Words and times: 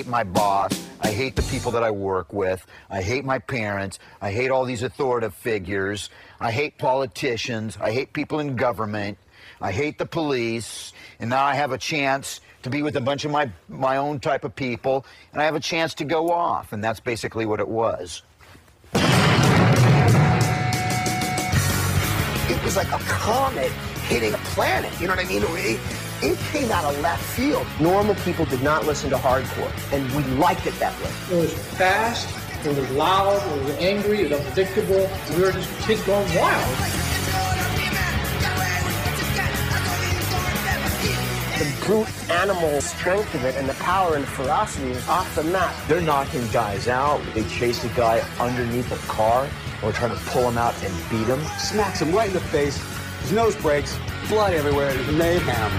hate 0.00 0.08
my 0.08 0.24
boss. 0.24 0.72
I 1.02 1.08
hate 1.08 1.36
the 1.36 1.42
people 1.42 1.72
that 1.72 1.82
I 1.82 1.90
work 1.90 2.32
with. 2.32 2.64
I 2.88 3.02
hate 3.02 3.22
my 3.22 3.38
parents. 3.38 3.98
I 4.22 4.32
hate 4.32 4.50
all 4.50 4.64
these 4.64 4.82
authoritative 4.82 5.34
figures. 5.34 6.08
I 6.40 6.52
hate 6.52 6.78
politicians. 6.78 7.76
I 7.78 7.90
hate 7.90 8.14
people 8.14 8.38
in 8.38 8.56
government. 8.56 9.18
I 9.60 9.72
hate 9.72 9.98
the 9.98 10.06
police. 10.06 10.94
And 11.18 11.28
now 11.28 11.44
I 11.44 11.54
have 11.54 11.72
a 11.72 11.76
chance 11.76 12.40
to 12.62 12.70
be 12.70 12.80
with 12.80 12.96
a 12.96 13.00
bunch 13.02 13.26
of 13.26 13.30
my, 13.30 13.50
my 13.68 13.98
own 13.98 14.20
type 14.20 14.42
of 14.44 14.56
people. 14.56 15.04
And 15.34 15.42
I 15.42 15.44
have 15.44 15.54
a 15.54 15.60
chance 15.60 15.92
to 15.94 16.04
go 16.04 16.30
off. 16.30 16.72
And 16.72 16.82
that's 16.82 17.00
basically 17.00 17.44
what 17.44 17.60
it 17.60 17.68
was. 17.68 18.22
It 22.48 22.64
was 22.64 22.74
like 22.74 22.90
a 22.90 22.98
comet 23.04 23.70
hitting 24.08 24.32
a 24.32 24.38
planet. 24.56 24.98
You 24.98 25.08
know 25.08 25.14
what 25.14 25.26
I 25.26 25.28
mean? 25.28 25.42
It, 26.22 26.32
it 26.32 26.38
came 26.50 26.70
out 26.70 26.84
of 26.84 27.00
left 27.00 27.22
field. 27.22 27.66
Normal 27.80 28.14
people 28.16 28.44
did 28.44 28.62
not 28.62 28.86
listen 28.86 29.10
to 29.10 29.16
hardcore, 29.16 29.72
and 29.92 30.10
we 30.14 30.22
liked 30.34 30.66
it 30.66 30.74
that 30.78 30.92
way. 31.02 31.36
It 31.36 31.40
was 31.40 31.54
fast, 31.76 32.28
it 32.64 32.76
was 32.76 32.90
loud, 32.90 33.36
it 33.58 33.64
was 33.64 33.76
angry, 33.76 34.22
it 34.22 34.30
was 34.30 34.40
unpredictable. 34.40 35.10
We 35.36 35.42
were 35.42 35.52
just 35.52 35.68
kids 35.86 36.02
going 36.02 36.26
wild. 36.34 36.76
The 41.58 41.86
brute 41.86 42.30
animal 42.30 42.80
strength 42.80 43.34
of 43.34 43.44
it 43.44 43.54
and 43.56 43.68
the 43.68 43.74
power 43.74 44.16
and 44.16 44.24
ferocity 44.24 44.90
is 44.90 45.08
off 45.08 45.34
the 45.34 45.44
map. 45.44 45.74
They're 45.88 46.00
knocking 46.00 46.46
guys 46.48 46.88
out. 46.88 47.20
They 47.34 47.44
chase 47.44 47.84
a 47.84 47.88
guy 47.88 48.20
underneath 48.38 48.90
a 48.92 49.06
car 49.08 49.44
and 49.44 49.82
were 49.82 49.92
trying 49.92 50.16
to 50.16 50.24
pull 50.26 50.48
him 50.48 50.56
out 50.56 50.74
and 50.82 50.94
beat 51.10 51.26
him. 51.26 51.42
Smacks 51.58 52.00
him 52.00 52.12
right 52.12 52.28
in 52.28 52.34
the 52.34 52.40
face. 52.40 52.78
His 53.20 53.32
nose 53.32 53.56
breaks. 53.56 53.98
Blood 54.28 54.54
everywhere. 54.54 54.92
Mayhem. 55.12 55.70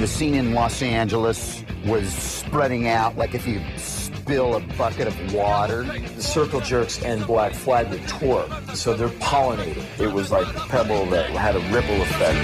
The 0.00 0.06
scene 0.06 0.34
in 0.34 0.52
Los 0.54 0.82
Angeles 0.82 1.64
was 1.86 2.12
spreading 2.12 2.88
out 2.88 3.16
like 3.16 3.34
if 3.34 3.46
you 3.46 3.60
spill 3.76 4.56
a 4.56 4.60
bucket 4.76 5.08
of 5.08 5.34
water. 5.34 5.84
The 5.84 6.22
Circle 6.22 6.60
Jerks 6.60 7.02
and 7.02 7.26
Black 7.26 7.52
Flag 7.52 7.90
were 7.90 7.98
tour, 8.06 8.48
so 8.74 8.94
they're 8.94 9.08
pollinating. 9.08 9.84
It 9.98 10.12
was 10.12 10.30
like 10.30 10.46
a 10.54 10.60
pebble 10.60 11.06
that 11.06 11.30
had 11.30 11.56
a 11.56 11.60
ripple 11.72 12.00
effect. 12.02 12.38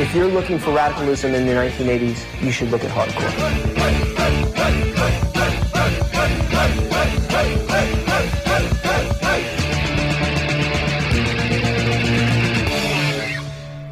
If 0.00 0.14
you're 0.14 0.28
looking 0.28 0.58
for 0.58 0.72
radicalism 0.72 1.34
in 1.34 1.44
the 1.44 1.52
1980s, 1.52 2.42
you 2.42 2.50
should 2.50 2.70
look 2.70 2.82
at 2.82 2.90
hardcore. 2.90 3.28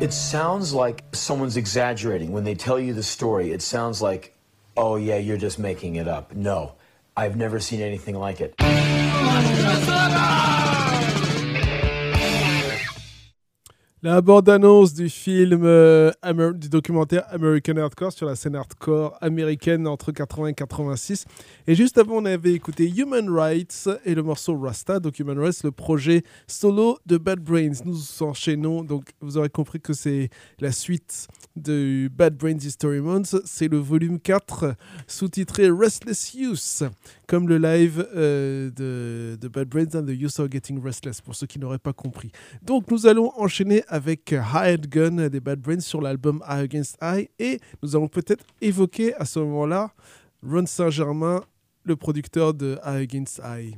It 0.00 0.14
sounds 0.14 0.72
like 0.72 1.05
someone's 1.12 1.58
exaggerating. 1.58 2.32
When 2.32 2.44
they 2.44 2.54
tell 2.54 2.81
you 2.81 2.94
the 2.94 3.02
story, 3.02 3.52
it 3.52 3.61
sounds 3.61 4.00
like, 4.00 4.34
oh, 4.78 4.96
yeah, 4.96 5.19
you're 5.19 5.37
just 5.37 5.58
making 5.58 5.96
it 5.96 6.08
up. 6.08 6.34
No, 6.34 6.72
I've 7.19 7.37
never 7.37 7.61
seen 7.61 7.82
anything 7.82 8.14
like 8.14 8.40
it. 8.40 8.54
La 14.00 14.20
bande-annonce 14.20 14.94
du 14.94 15.08
film, 15.08 15.62
euh, 15.64 16.12
du 16.54 16.68
documentaire 16.68 17.24
American 17.32 17.78
Hardcore 17.78 18.12
sur 18.12 18.26
la 18.26 18.36
scène 18.36 18.54
hardcore 18.54 19.18
américaine 19.20 19.88
entre 19.88 20.12
80 20.12 20.46
et 20.46 20.54
86. 20.54 21.24
Et 21.66 21.74
juste 21.74 21.98
avant, 21.98 22.18
on 22.18 22.24
avait 22.24 22.52
écouté 22.52 22.88
Human 22.88 23.28
Rights 23.28 23.88
et 24.04 24.14
le 24.14 24.22
morceau 24.22 24.56
Rasta. 24.56 25.00
Donc 25.00 25.18
Human 25.18 25.36
Rights, 25.36 25.64
le 25.64 25.72
projet 25.72 26.22
solo 26.46 27.00
de 27.06 27.18
Bad 27.18 27.40
Brains. 27.40 27.82
Nous 27.84 27.98
enchaînons, 28.22 28.84
donc 28.84 29.10
vous 29.20 29.36
aurez 29.36 29.48
compris 29.48 29.80
que 29.80 29.92
c'est 29.92 30.30
la 30.60 30.70
suite 30.70 31.26
de 31.56 32.08
Bad 32.08 32.36
Brains 32.36 32.58
History 32.58 33.00
Months. 33.00 33.34
C'est 33.46 33.66
le 33.66 33.78
volume 33.78 34.20
4, 34.20 34.76
sous-titré 35.08 35.70
Restless 35.70 36.34
Youth, 36.34 36.84
comme 37.26 37.48
le 37.48 37.58
live 37.58 38.06
euh, 38.14 38.70
de, 38.70 39.36
de 39.40 39.48
Bad 39.48 39.68
Brains 39.68 39.98
and 39.98 40.04
the 40.04 40.16
Youth 40.16 40.38
Are 40.38 40.48
Getting 40.48 40.80
Restless, 40.80 41.20
pour 41.20 41.34
ceux 41.34 41.48
qui 41.48 41.58
n'auraient 41.58 41.80
pas 41.80 41.92
compris. 41.92 42.30
Donc 42.62 42.88
nous 42.92 43.08
allons 43.08 43.32
enchaîner 43.36 43.82
avec 43.88 44.32
Hired 44.32 44.88
Gun 44.88 45.29
des 45.29 45.40
Bad 45.40 45.61
Brains 45.61 45.81
sur 45.81 46.00
l'album 46.00 46.43
Eye 46.49 46.61
Against 46.61 46.96
Eye 47.02 47.29
et 47.38 47.61
nous 47.82 47.96
allons 47.96 48.08
peut-être 48.08 48.44
évoquer 48.61 49.14
à 49.14 49.25
ce 49.25 49.38
moment-là 49.40 49.93
Ron 50.43 50.67
Saint-Germain, 50.67 51.43
le 51.85 51.96
producteur 51.96 52.55
de 52.55 52.79
Eye 52.85 53.02
Against 53.02 53.40
Eye. 53.44 53.76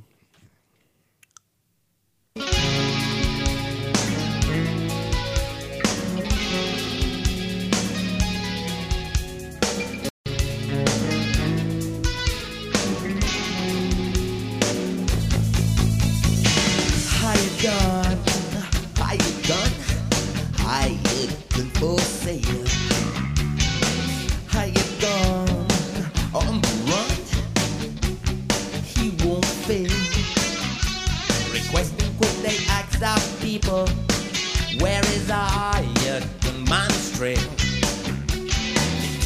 How 17.63 18.00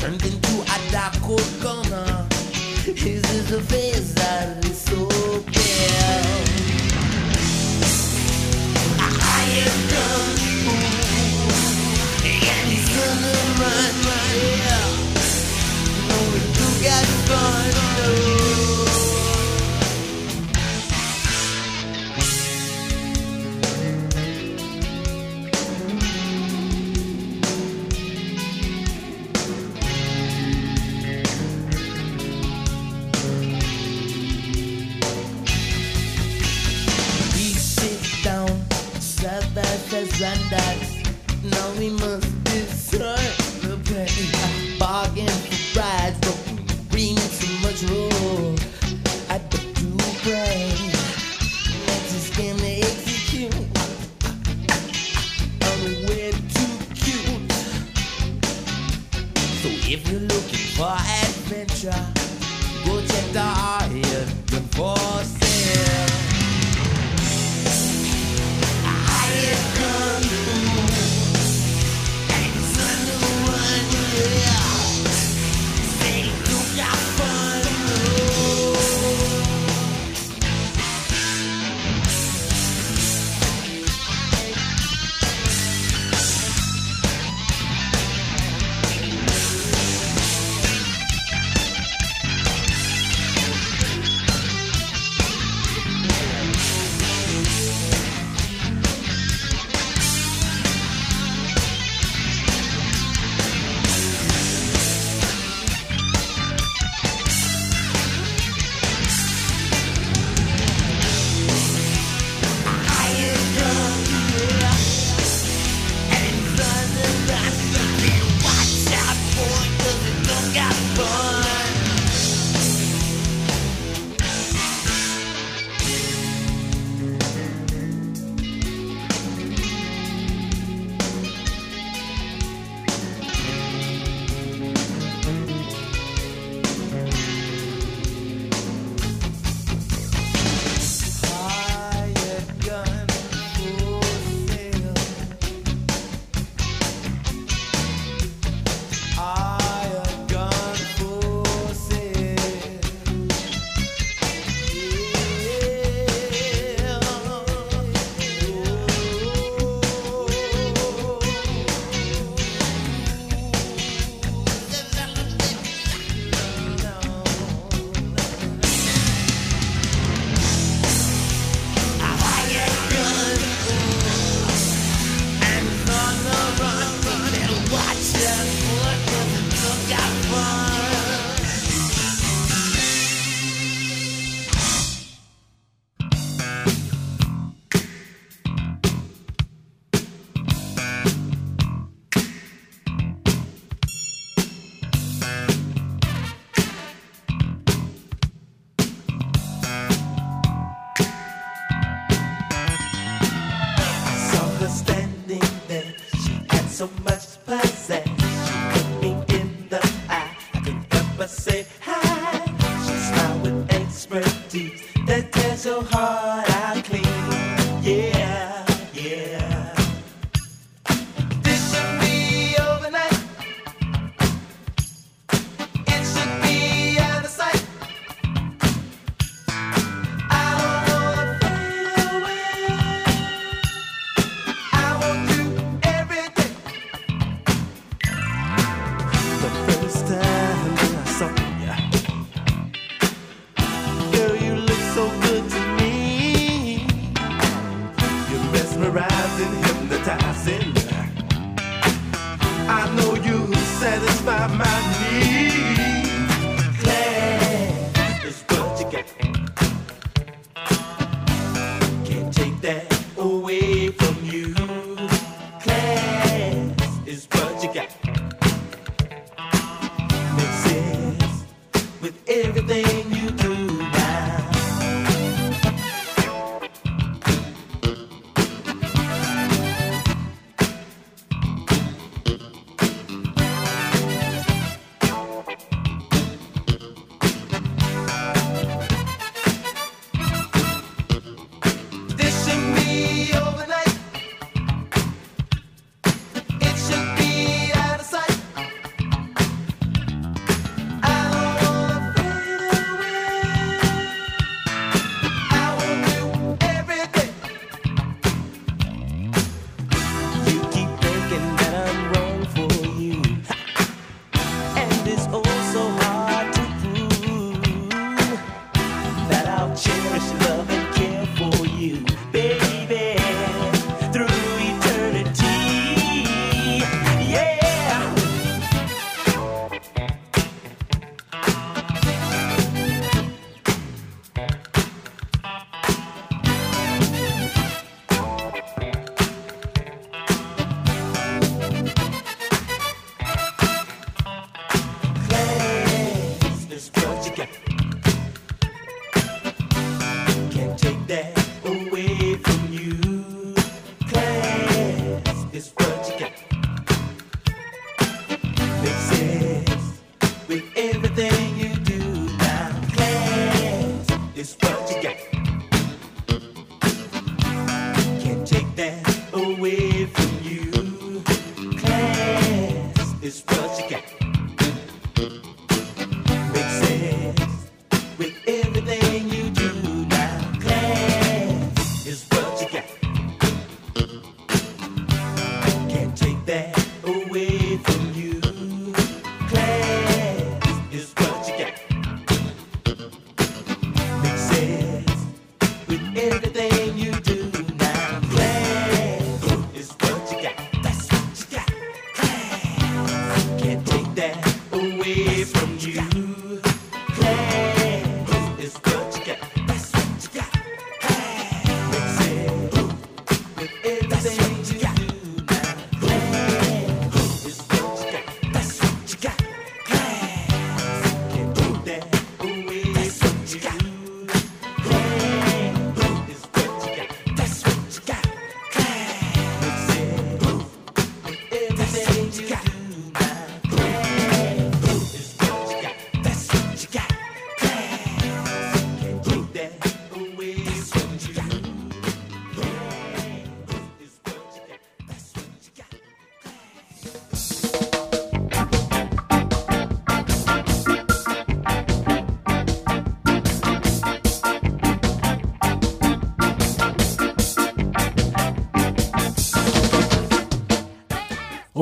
Turned 0.01 0.23
into 0.25 0.63
a 0.63 0.93
dark 0.93 1.15
cold 1.23 1.41
corner. 1.61 2.27
His 2.85 3.23
is 3.33 3.53
a 3.53 3.61
face 3.63 4.13
that 4.15 4.64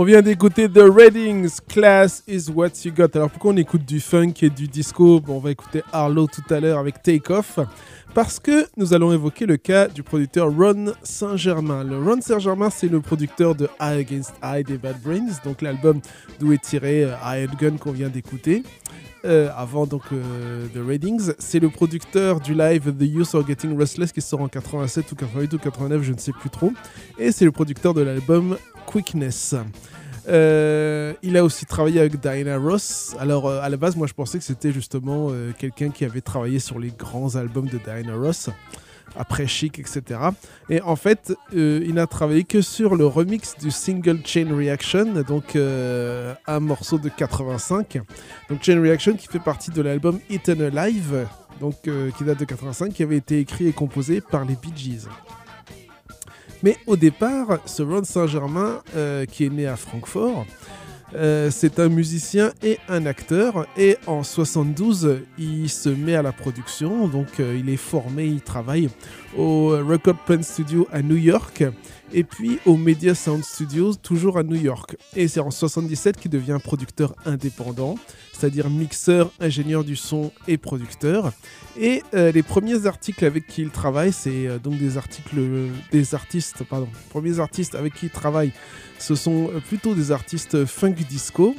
On 0.02 0.04
vient 0.04 0.20
d'écouter 0.20 0.68
The 0.68 0.80
Readings, 0.80 1.48
Class 1.68 2.24
is 2.26 2.50
What 2.52 2.70
You 2.84 2.90
Got. 2.92 3.10
Alors 3.14 3.30
pourquoi 3.30 3.52
on 3.52 3.56
écoute 3.56 3.84
du 3.84 4.00
funk 4.00 4.32
et 4.42 4.50
du 4.50 4.66
disco? 4.66 5.20
Bon, 5.20 5.36
On 5.36 5.38
va 5.38 5.52
écouter 5.52 5.84
Harlow 5.92 6.26
tout 6.26 6.42
à 6.52 6.58
l'heure 6.58 6.80
avec 6.80 7.00
Take 7.04 7.32
Off. 7.32 7.60
Parce 8.12 8.40
que 8.40 8.66
nous 8.76 8.94
allons 8.94 9.12
évoquer 9.12 9.46
le 9.46 9.58
cas 9.58 9.86
du 9.86 10.02
producteur 10.02 10.52
Ron 10.52 10.86
Saint-Germain. 11.04 11.84
Le 11.84 12.02
Ron 12.02 12.20
Saint-Germain, 12.20 12.68
c'est 12.68 12.88
le 12.88 13.00
producteur 13.00 13.54
de 13.54 13.68
Eye 13.78 14.00
Against 14.00 14.34
Eye 14.42 14.64
des 14.64 14.76
Bad 14.76 15.00
Brains, 15.04 15.38
donc 15.44 15.62
l'album 15.62 16.00
d'où 16.40 16.52
est 16.52 16.60
tiré 16.60 17.04
euh, 17.04 17.14
and 17.22 17.54
Gun 17.56 17.76
qu'on 17.76 17.92
vient 17.92 18.08
d'écouter. 18.08 18.64
Euh, 19.24 19.50
avant 19.56 19.86
donc 19.86 20.02
euh, 20.12 20.66
The 20.74 20.78
Readings, 20.84 21.32
c'est 21.38 21.60
le 21.60 21.70
producteur 21.70 22.40
du 22.40 22.54
live 22.54 22.92
The 22.92 23.02
Youth 23.02 23.34
Are 23.34 23.46
Getting 23.46 23.78
Restless 23.78 24.10
qui 24.10 24.20
sort 24.20 24.40
en 24.40 24.48
87 24.48 25.12
ou 25.12 25.14
88 25.14 25.52
ou 25.54 25.58
89, 25.58 26.02
je 26.02 26.12
ne 26.12 26.18
sais 26.18 26.32
plus 26.32 26.50
trop. 26.50 26.72
Et 27.18 27.30
c'est 27.30 27.44
le 27.44 27.52
producteur 27.52 27.94
de 27.94 28.02
l'album 28.02 28.56
Quickness. 28.86 29.54
Euh, 30.28 31.14
il 31.22 31.36
a 31.36 31.44
aussi 31.44 31.66
travaillé 31.66 32.00
avec 32.00 32.20
Diana 32.20 32.58
Ross. 32.58 33.14
Alors, 33.20 33.48
à 33.48 33.68
la 33.68 33.76
base, 33.76 33.96
moi, 33.96 34.06
je 34.06 34.12
pensais 34.12 34.38
que 34.38 34.44
c'était 34.44 34.72
justement 34.72 35.30
quelqu'un 35.58 35.90
qui 35.90 36.04
avait 36.04 36.20
travaillé 36.20 36.58
sur 36.58 36.78
les 36.78 36.90
grands 36.90 37.36
albums 37.36 37.68
de 37.68 37.78
Diana 37.78 38.14
Ross, 38.14 38.50
après 39.16 39.46
Chic, 39.46 39.78
etc. 39.78 40.20
Et 40.68 40.80
en 40.80 40.96
fait, 40.96 41.32
euh, 41.54 41.82
il 41.84 41.94
n'a 41.94 42.06
travaillé 42.06 42.44
que 42.44 42.60
sur 42.60 42.96
le 42.96 43.06
remix 43.06 43.56
du 43.58 43.70
single 43.70 44.20
Chain 44.24 44.54
Reaction, 44.54 45.22
donc 45.26 45.56
euh, 45.56 46.34
un 46.46 46.60
morceau 46.60 46.98
de 46.98 47.08
85. 47.08 48.00
Donc, 48.48 48.62
Chain 48.62 48.80
Reaction 48.80 49.14
qui 49.14 49.26
fait 49.26 49.38
partie 49.38 49.70
de 49.70 49.82
l'album 49.82 50.18
Eaten 50.30 50.60
Alive, 50.62 51.26
donc 51.60 51.76
euh, 51.86 52.10
qui 52.16 52.24
date 52.24 52.40
de 52.40 52.44
85, 52.44 52.92
qui 52.92 53.02
avait 53.02 53.16
été 53.16 53.38
écrit 53.38 53.68
et 53.68 53.72
composé 53.72 54.20
par 54.20 54.44
les 54.44 54.56
Bee 54.56 54.72
Gees. 54.74 55.08
Mais 56.62 56.76
au 56.86 56.96
départ, 56.96 57.58
ce 57.66 57.82
Ron 57.82 58.04
Saint-Germain, 58.04 58.82
qui 59.32 59.46
est 59.46 59.50
né 59.50 59.66
à 59.66 59.74
Francfort, 59.74 60.46
euh, 61.14 61.50
c'est 61.50 61.78
un 61.78 61.88
musicien 61.88 62.52
et 62.62 62.78
un 62.88 63.06
acteur. 63.06 63.66
Et 63.76 63.96
en 64.06 64.22
72, 64.22 65.20
il 65.38 65.68
se 65.68 65.88
met 65.88 66.14
à 66.14 66.22
la 66.22 66.32
production. 66.32 67.06
Donc, 67.08 67.40
euh, 67.40 67.56
il 67.58 67.68
est 67.68 67.76
formé, 67.76 68.26
il 68.26 68.40
travaille 68.40 68.88
au 69.36 69.68
Record 69.68 70.18
Pen 70.26 70.42
Studio 70.42 70.86
à 70.92 71.02
New 71.02 71.16
York. 71.16 71.64
Et 72.14 72.24
puis 72.24 72.58
au 72.66 72.76
Media 72.76 73.14
Sound 73.14 73.42
Studios, 73.42 73.94
toujours 73.94 74.38
à 74.38 74.42
New 74.42 74.56
York. 74.56 74.96
Et 75.16 75.28
c'est 75.28 75.40
en 75.40 75.50
77 75.50 76.18
qu'il 76.18 76.30
devient 76.30 76.58
producteur 76.62 77.14
indépendant, 77.24 77.94
c'est-à-dire 78.32 78.68
mixeur, 78.68 79.30
ingénieur 79.40 79.82
du 79.82 79.96
son 79.96 80.30
et 80.46 80.58
producteur. 80.58 81.32
Et 81.78 82.02
euh, 82.14 82.30
les 82.30 82.42
premiers 82.42 82.86
articles 82.86 83.24
avec 83.24 83.46
qui 83.46 83.62
il 83.62 83.70
travaille, 83.70 84.12
c'est 84.12 84.46
euh, 84.46 84.58
donc 84.58 84.78
des 84.78 84.98
articles, 84.98 85.36
des 85.90 86.14
artistes, 86.14 86.64
pardon, 86.64 86.88
les 86.92 87.10
premiers 87.10 87.40
artistes 87.40 87.74
avec 87.74 87.94
qui 87.94 88.06
il 88.06 88.12
travaille, 88.12 88.52
ce 88.98 89.14
sont 89.14 89.48
euh, 89.48 89.60
plutôt 89.60 89.94
des 89.94 90.12
artistes 90.12 90.66
funk 90.66 90.96
disco. 91.08 91.56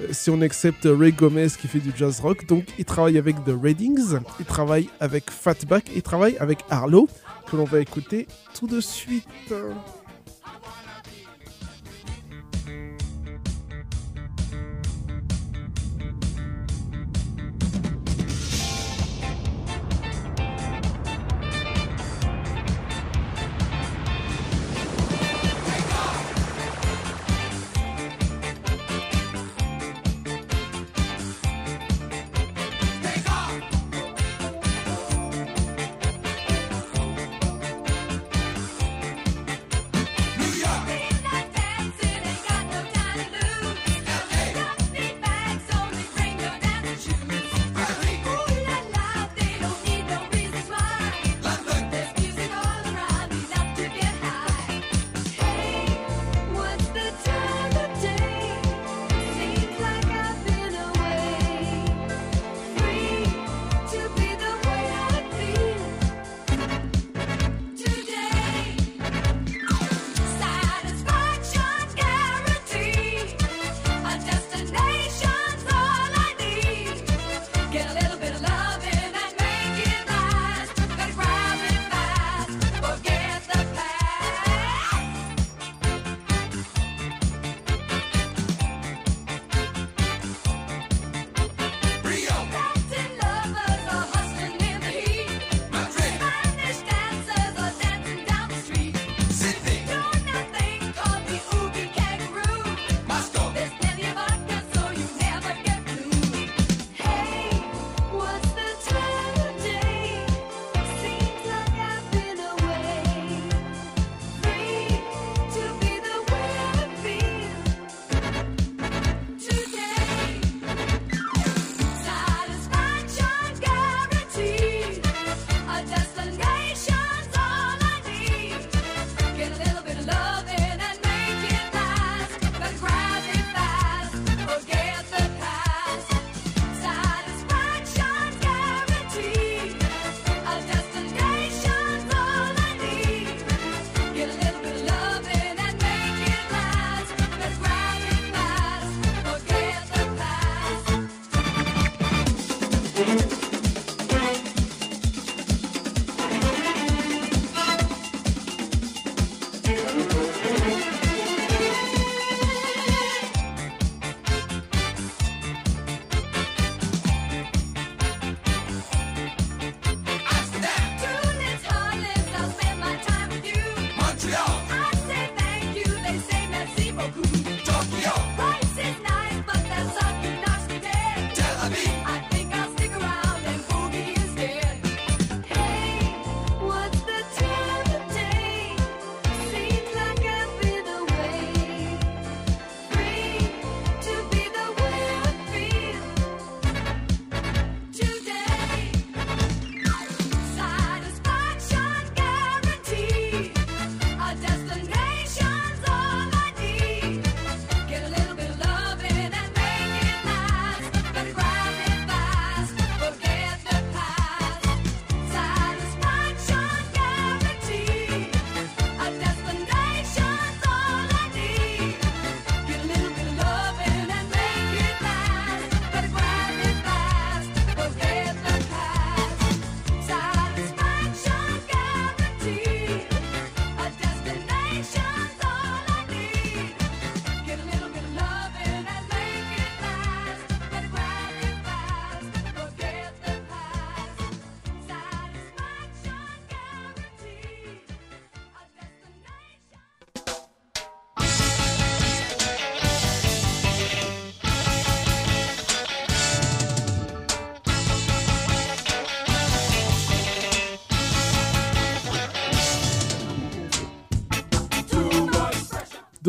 Euh, 0.00 0.08
Si 0.10 0.30
on 0.30 0.40
accepte 0.40 0.86
Ray 0.90 1.12
Gomez 1.12 1.48
qui 1.60 1.68
fait 1.68 1.78
du 1.78 1.92
jazz 1.96 2.20
rock, 2.20 2.46
donc 2.46 2.64
il 2.78 2.84
travaille 2.84 3.18
avec 3.18 3.36
The 3.44 3.52
Readings, 3.60 4.18
il 4.40 4.46
travaille 4.46 4.88
avec 5.00 5.30
Fatback, 5.30 5.90
il 5.94 6.02
travaille 6.02 6.36
avec 6.38 6.60
Arlo, 6.70 7.08
que 7.50 7.56
l'on 7.56 7.64
va 7.64 7.80
écouter 7.80 8.26
tout 8.54 8.66
de 8.66 8.80
suite. 8.80 9.26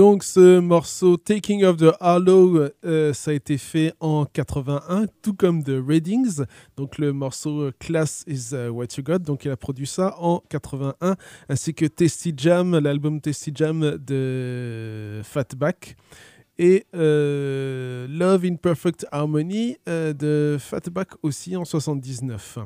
Donc 0.04 0.26
ce 0.26 0.60
morceau 0.60 1.16
Taking 1.16 1.64
of 1.64 1.78
the 1.78 1.94
Hollow, 2.02 2.68
euh, 2.84 3.14
ça 3.14 3.32
a 3.32 3.34
été 3.34 3.58
fait 3.58 3.94
en 4.02 4.26
81, 4.26 5.06
tout 5.22 5.34
comme 5.34 5.64
The 5.64 5.80
Readings. 5.88 6.44
Donc 6.76 6.98
le 6.98 7.14
morceau 7.14 7.62
euh, 7.62 7.72
Class 7.80 8.26
is 8.28 8.50
euh, 8.52 8.68
What 8.68 8.88
You 8.98 9.04
Got. 9.06 9.20
Donc 9.20 9.46
il 9.46 9.52
a 9.52 9.56
produit 9.56 9.88
ça 9.88 10.14
en 10.20 10.44
81, 10.50 11.16
ainsi 11.48 11.74
que 11.74 11.86
Tasty 11.86 12.34
Jam, 12.36 12.78
l'album 12.80 13.22
Tasty 13.22 13.54
Jam 13.56 13.80
de 13.98 15.22
Fatback. 15.24 15.96
Et 16.60 16.86
Love 16.94 18.44
in 18.44 18.56
Perfect 18.56 19.08
Harmony 19.10 19.78
de 19.88 20.58
Fatback 20.60 21.12
aussi 21.24 21.56
en 21.56 21.64
79. 21.64 22.60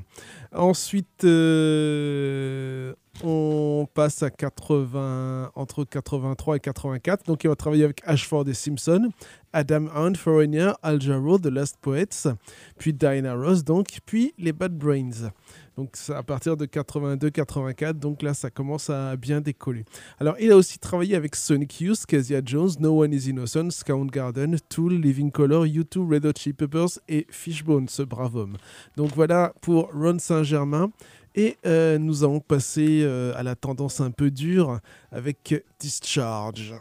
Ensuite, 0.54 1.24
on 3.24 3.88
passe 3.94 4.24
à 4.24 4.30
80, 4.30 5.52
entre 5.56 5.84
83 5.84 6.58
et 6.58 6.60
84. 6.60 7.26
Donc, 7.26 7.44
il 7.44 7.48
va 7.48 7.56
travailler 7.56 7.84
avec 7.84 8.02
Ashford 8.06 8.48
et 8.48 8.54
Simpson, 8.54 9.10
Adam 9.54 9.88
Hunt, 9.96 10.14
Foreigner, 10.16 10.72
Al 10.84 11.02
Jarreau, 11.02 11.40
The 11.40 11.48
Last 11.48 11.78
Poets, 11.82 12.28
puis 12.78 12.94
Diana 12.94 13.34
Ross, 13.34 13.64
donc, 13.64 14.00
puis 14.06 14.34
les 14.38 14.54
Bad 14.54 14.78
Brains. 14.78 15.32
Donc, 15.78 15.92
c'est 15.94 16.14
à 16.14 16.24
partir 16.24 16.58
de 16.58 16.66
82-84, 16.66 17.94
donc 17.94 18.24
là, 18.24 18.34
ça 18.34 18.50
commence 18.50 18.90
à 18.90 19.16
bien 19.16 19.42
décoller. 19.42 19.86
Alors, 20.20 20.36
il 20.40 20.52
a 20.52 20.58
aussi 20.58 20.80
travaillé 20.80 21.16
avec 21.16 21.36
Sonic 21.36 21.82
Youth, 21.82 22.06
Kezia 22.08 22.42
Jones, 22.44 22.72
No 22.80 23.04
One 23.04 23.14
Is 23.14 23.30
Innocent, 23.30 23.70
Soundgarden, 23.70 24.58
Tool, 24.70 24.94
Living 24.94 25.30
Color, 25.30 25.66
U2, 25.66 26.14
Red 26.14 26.26
Hot 26.26 26.34
Chili 26.36 26.54
Peppers 26.54 27.00
et 27.08 27.28
Fishbone, 27.30 27.88
ce 27.90 28.02
brave 28.02 28.36
homme. 28.36 28.58
Donc, 28.96 29.12
voilà 29.16 29.54
pour 29.62 29.92
Ron 29.94 30.18
Saint-Germain. 30.18 30.92
Et 31.40 31.56
euh, 31.68 32.00
nous 32.00 32.24
allons 32.24 32.40
passer 32.40 33.02
euh, 33.04 33.32
à 33.36 33.44
la 33.44 33.56
tendance 33.56 34.02
un 34.02 34.10
peu 34.10 34.32
dure 34.32 34.80
avec 35.12 35.54
Discharge. 35.80 36.74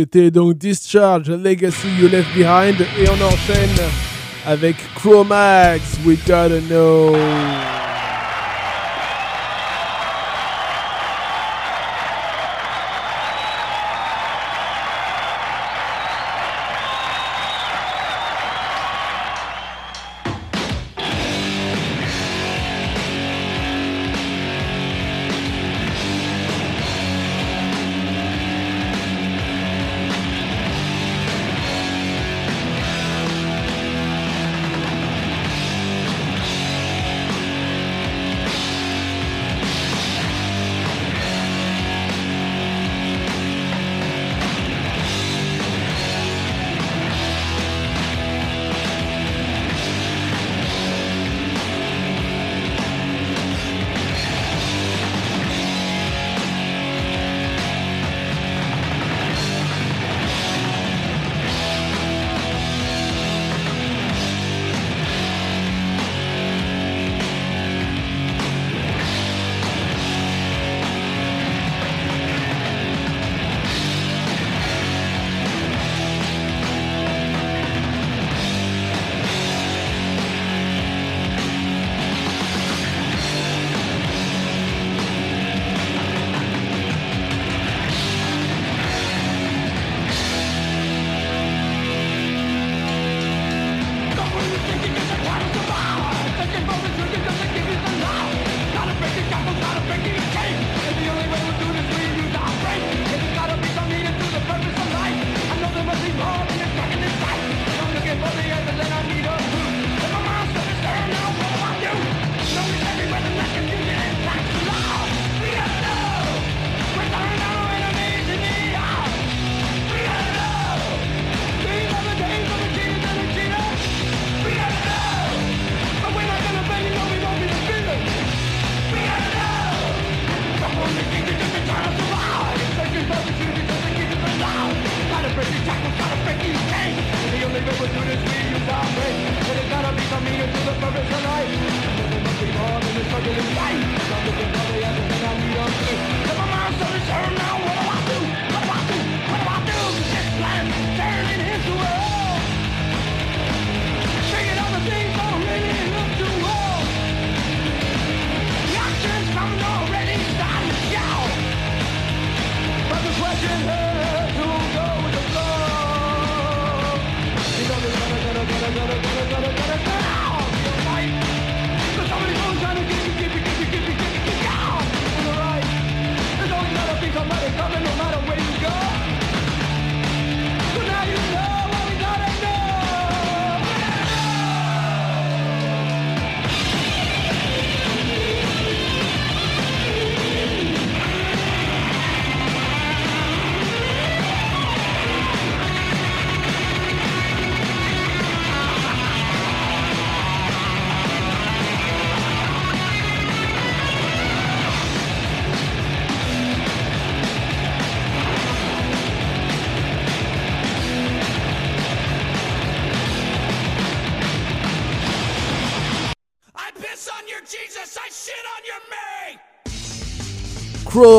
C'était 0.00 0.30
donc 0.30 0.56
Discharge, 0.56 1.28
Legacy 1.28 1.88
You 2.00 2.08
Left 2.08 2.34
Behind. 2.34 2.80
Et 2.98 3.06
on 3.10 3.22
enchaîne 3.22 3.86
avec 4.46 4.76
Chromax, 4.94 5.98
We 6.06 6.16
Gotta 6.26 6.58
Know. 6.70 7.79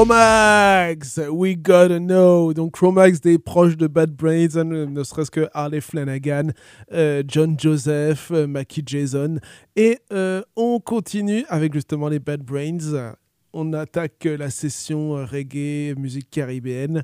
Chromax, 0.02 1.20
we 1.30 1.56
gotta 1.56 2.00
know. 2.00 2.54
Donc 2.54 2.74
Chromax 2.74 3.22
des 3.22 3.38
proches 3.38 3.78
de 3.78 3.86
Bad 3.86 4.10
Brains, 4.10 4.56
hein, 4.56 4.64
ne 4.64 5.04
serait-ce 5.04 5.30
que 5.30 5.48
Harley 5.54 5.80
Flanagan, 5.80 6.54
euh, 6.92 7.22
John 7.28 7.56
Joseph, 7.56 8.32
euh, 8.32 8.48
Mackie 8.48 8.82
Jason. 8.84 9.38
Et 9.76 10.00
euh, 10.12 10.42
on 10.56 10.80
continue 10.80 11.46
avec 11.50 11.76
justement 11.76 12.10
les 12.10 12.18
Bad 12.18 12.42
Brains. 12.42 13.14
On 13.54 13.74
attaque 13.74 14.26
la 14.26 14.50
session 14.50 15.24
reggae, 15.24 15.96
musique 15.96 16.32
caribéenne. 16.32 17.04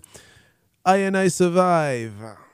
I 0.83 1.07
and 1.07 1.23
I 1.23 1.29
Survive. 1.29 2.46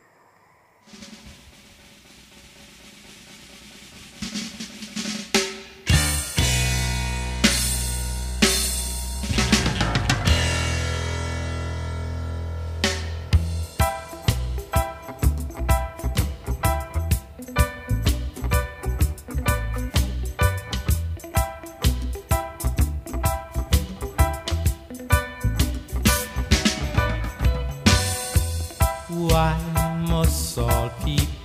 salt 30.53 30.91
people. 31.03 31.42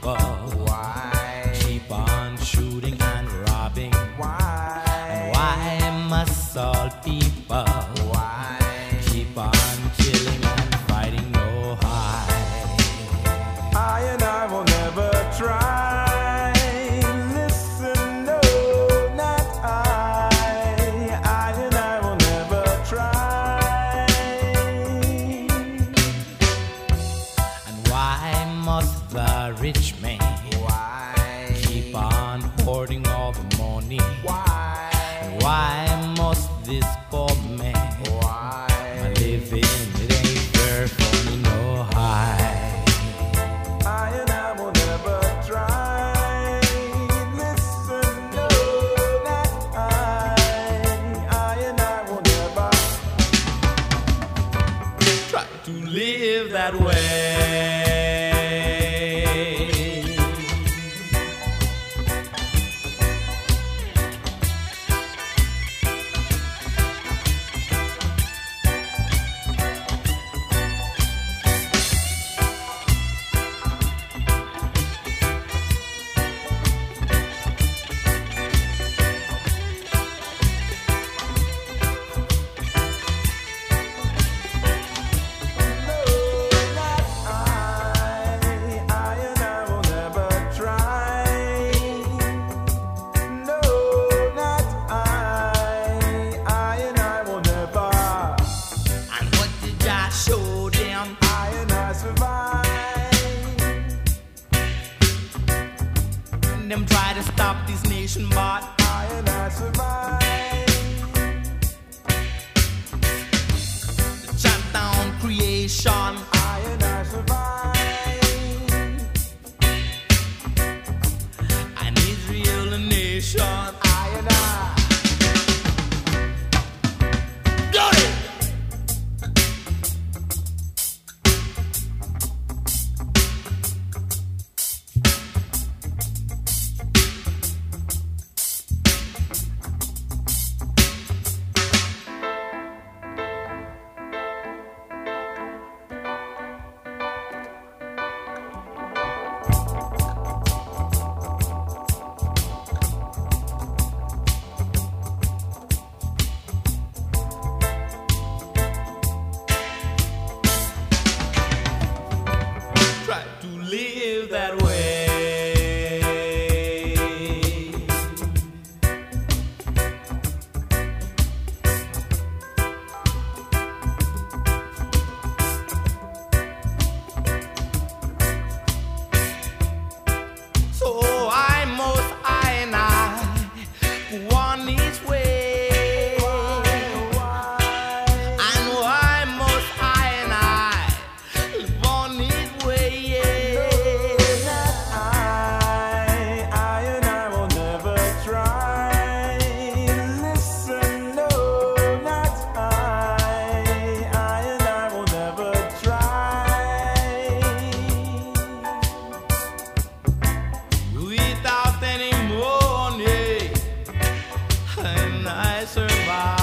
survive. 215.68 216.37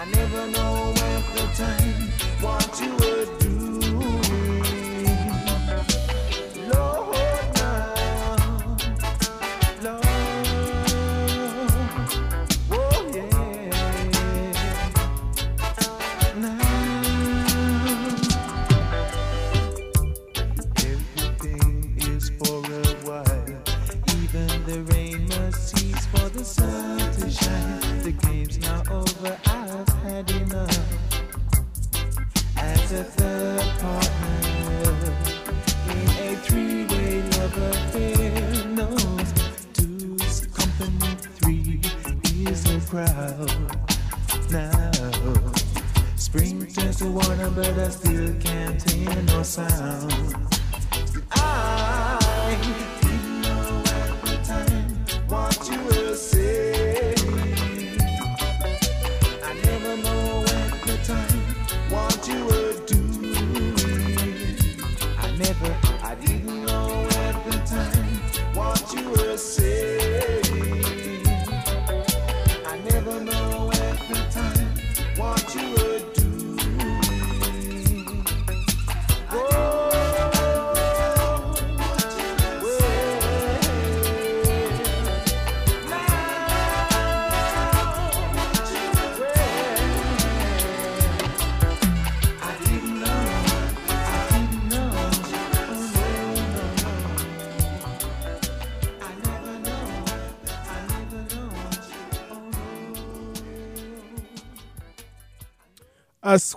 I 0.00 0.06
never 0.06 0.46
know 0.46 0.94
when 0.96 1.22
the 1.34 1.46
time 1.58 2.08
what 2.40 2.80
you 2.80 2.90
would 2.94 3.38
do. 3.38 3.49
better 47.54 47.90
still. 47.90 48.09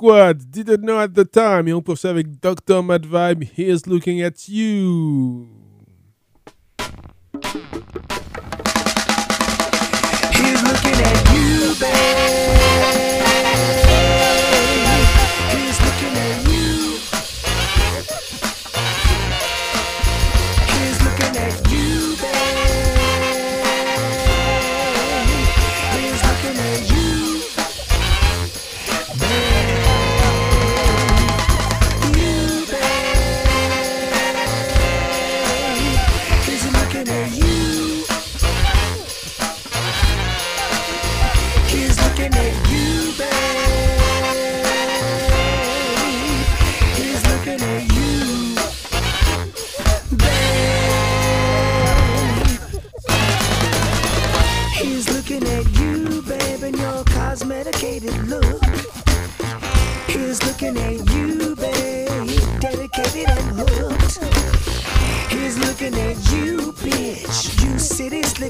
Squad, 0.03 0.51
didn't 0.51 0.81
know 0.81 0.99
at 0.99 1.13
the 1.13 1.23
time. 1.23 1.69
Et 1.69 1.73
on 1.73 1.81
poursuit 1.81 2.09
avec 2.09 2.27
Dr. 2.41 2.83
Mad 2.83 3.05
Vibe, 3.05 3.45
He's 3.57 3.87
Looking 3.87 4.21
at 4.21 4.49
You. 4.49 5.47
He's 10.33 10.61
looking 10.61 10.99
at 10.99 11.33
you, 11.33 11.73
babe. 11.79 12.62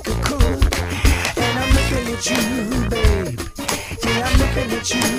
like. 0.08 0.78
And 1.38 1.60
I'm 1.60 1.70
looking 1.76 2.14
at 2.14 2.26
you, 2.30 2.90
babe. 2.90 3.40
Yeah, 4.04 4.28
I'm 4.28 4.40
looking 4.40 4.72
at 4.78 4.94
you. 4.94 5.13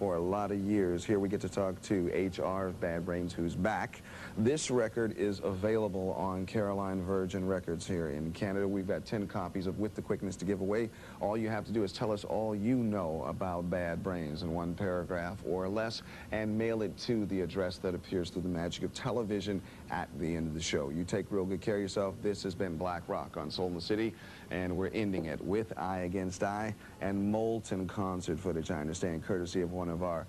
For 0.00 0.14
a 0.14 0.18
lot 0.18 0.50
of 0.50 0.58
years. 0.58 1.04
Here 1.04 1.18
we 1.18 1.28
get 1.28 1.42
to 1.42 1.48
talk 1.50 1.78
to 1.82 2.06
HR 2.06 2.68
of 2.68 2.80
Bad 2.80 3.04
Brains, 3.04 3.34
who's 3.34 3.54
back. 3.54 4.00
This 4.38 4.70
record 4.70 5.14
is 5.18 5.42
available 5.44 6.14
on 6.14 6.46
Caroline 6.46 7.02
Virgin 7.02 7.46
Records 7.46 7.86
here 7.86 8.08
in 8.08 8.32
Canada. 8.32 8.66
We've 8.66 8.88
got 8.88 9.04
10 9.04 9.28
copies 9.28 9.66
of 9.66 9.78
With 9.78 9.94
the 9.94 10.00
Quickness 10.00 10.36
to 10.36 10.46
give 10.46 10.62
away. 10.62 10.88
All 11.20 11.36
you 11.36 11.50
have 11.50 11.66
to 11.66 11.72
do 11.72 11.84
is 11.84 11.92
tell 11.92 12.12
us 12.12 12.24
all 12.24 12.56
you 12.56 12.76
know 12.76 13.22
about 13.26 13.68
Bad 13.68 14.02
Brains 14.02 14.42
in 14.42 14.54
one 14.54 14.72
paragraph 14.72 15.36
or 15.46 15.68
less 15.68 16.00
and 16.32 16.56
mail 16.56 16.80
it 16.80 16.96
to 17.00 17.26
the 17.26 17.42
address 17.42 17.76
that 17.76 17.94
appears 17.94 18.30
through 18.30 18.42
the 18.42 18.48
magic 18.48 18.84
of 18.84 18.94
television 18.94 19.60
at 19.90 20.08
the 20.18 20.34
end 20.34 20.48
of 20.48 20.54
the 20.54 20.62
show. 20.62 20.88
You 20.88 21.04
take 21.04 21.26
real 21.28 21.44
good 21.44 21.60
care 21.60 21.74
of 21.74 21.82
yourself. 21.82 22.14
This 22.22 22.42
has 22.44 22.54
been 22.54 22.78
Black 22.78 23.02
Rock 23.06 23.36
on 23.36 23.50
Soul 23.50 23.66
in 23.66 23.74
the 23.74 23.82
City, 23.82 24.14
and 24.50 24.76
we're 24.76 24.88
ending 24.88 25.26
it 25.26 25.40
with 25.44 25.72
Eye 25.78 26.00
Against 26.00 26.42
Eye 26.42 26.74
and 27.00 27.30
molten 27.30 27.86
concert 27.86 28.38
footage, 28.38 28.70
I 28.70 28.80
understand, 28.80 29.24
courtesy 29.24 29.62
of 29.62 29.72
one 29.72 29.88
of 29.88 30.02
our 30.02 30.26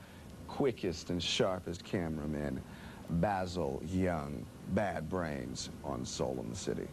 quickest 0.47 1.09
and 1.09 1.21
sharpest 1.21 1.83
cameramen, 1.83 2.61
Basil 3.09 3.81
Young, 3.85 4.45
Bad 4.69 5.09
Brains 5.09 5.69
on 5.83 6.05
the 6.05 6.55
City. 6.55 6.87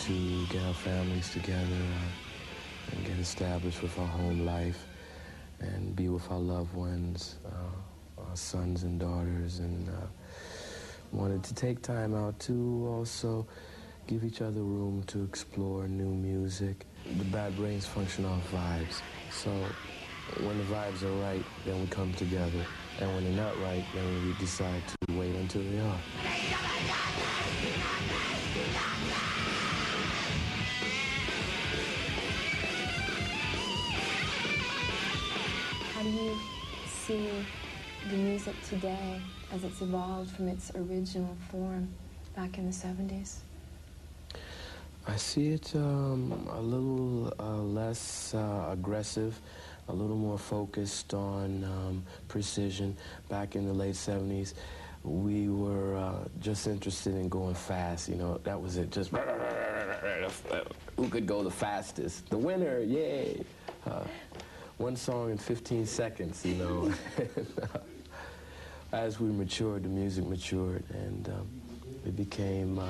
To 0.00 0.46
get 0.46 0.62
our 0.64 0.74
families 0.74 1.30
together 1.32 1.84
and 2.90 3.06
get 3.06 3.18
established 3.18 3.82
with 3.82 3.98
our 3.98 4.06
home 4.06 4.44
life 4.44 4.86
and 5.60 5.94
be 5.94 6.08
with 6.08 6.28
our 6.30 6.38
loved 6.38 6.74
ones, 6.74 7.36
uh, 7.46 8.20
our 8.22 8.36
sons 8.36 8.82
and 8.82 9.00
daughters, 9.00 9.60
and 9.60 9.88
uh, 9.88 10.06
wanted 11.12 11.42
to 11.44 11.54
take 11.54 11.82
time 11.82 12.14
out 12.14 12.38
to 12.40 12.86
also 12.88 13.46
give 14.06 14.24
each 14.24 14.42
other 14.42 14.62
room 14.62 15.02
to 15.04 15.22
explore 15.22 15.86
new 15.86 16.08
music. 16.08 16.86
The 17.18 17.24
Bad 17.24 17.56
Brains 17.56 17.86
function 17.86 18.24
off 18.24 18.50
vibes. 18.50 19.00
So 19.30 19.50
when 20.40 20.58
the 20.58 20.64
vibes 20.64 21.02
are 21.02 21.22
right, 21.22 21.44
then 21.64 21.80
we 21.80 21.86
come 21.86 22.12
together. 22.14 22.64
And 23.00 23.14
when 23.14 23.24
they're 23.24 23.44
not 23.44 23.60
right, 23.62 23.84
then 23.94 24.26
we 24.26 24.34
decide 24.34 24.82
to 24.88 25.18
wait 25.18 25.34
until 25.34 25.62
they 25.62 25.80
are. 25.80 27.41
How 36.02 36.08
do 36.08 36.14
you 36.16 36.36
see 37.06 37.28
the 38.10 38.16
music 38.16 38.56
today 38.68 39.20
as 39.52 39.62
it's 39.62 39.80
evolved 39.82 40.34
from 40.34 40.48
its 40.48 40.72
original 40.74 41.36
form 41.48 41.88
back 42.34 42.58
in 42.58 42.66
the 42.66 42.72
70s? 42.72 43.36
I 45.06 45.14
see 45.14 45.52
it 45.52 45.70
um, 45.76 46.48
a 46.50 46.60
little 46.60 47.32
uh, 47.38 47.58
less 47.58 48.34
uh, 48.34 48.70
aggressive, 48.72 49.40
a 49.86 49.92
little 49.92 50.16
more 50.16 50.38
focused 50.38 51.14
on 51.14 51.62
um, 51.62 52.02
precision. 52.26 52.96
Back 53.28 53.54
in 53.54 53.64
the 53.64 53.72
late 53.72 53.94
70s, 53.94 54.54
we 55.04 55.50
were 55.50 55.96
uh, 55.96 56.24
just 56.40 56.66
interested 56.66 57.14
in 57.14 57.28
going 57.28 57.54
fast. 57.54 58.08
You 58.08 58.16
know, 58.16 58.40
that 58.42 58.60
was 58.60 58.76
it. 58.76 58.90
Just 58.90 59.12
who 60.96 61.08
could 61.08 61.26
go 61.26 61.44
the 61.44 61.50
fastest? 61.52 62.28
The 62.28 62.38
winner, 62.38 62.80
yay! 62.80 63.44
One 64.78 64.96
song 64.96 65.30
in 65.30 65.38
15 65.38 65.86
seconds, 65.86 66.44
you 66.44 66.54
know. 66.54 66.92
As 68.92 69.20
we 69.20 69.30
matured, 69.30 69.84
the 69.84 69.88
music 69.88 70.26
matured, 70.26 70.84
and 70.90 71.28
um, 71.28 71.48
it 72.04 72.16
became 72.16 72.78
uh, 72.78 72.84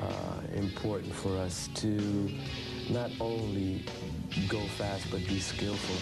uh, 0.00 0.04
important 0.54 1.14
for 1.14 1.36
us 1.38 1.68
to 1.76 2.30
not 2.90 3.10
only 3.20 3.84
go 4.48 4.60
fast, 4.76 5.10
but 5.10 5.26
be 5.26 5.40
skillful. 5.40 5.96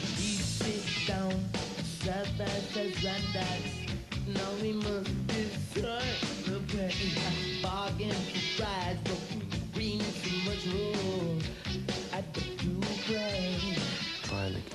Now 4.28 4.50
we 4.60 4.72
must 4.72 5.26
destroy 5.28 6.02
the 6.44 6.60
pain. 6.72 6.90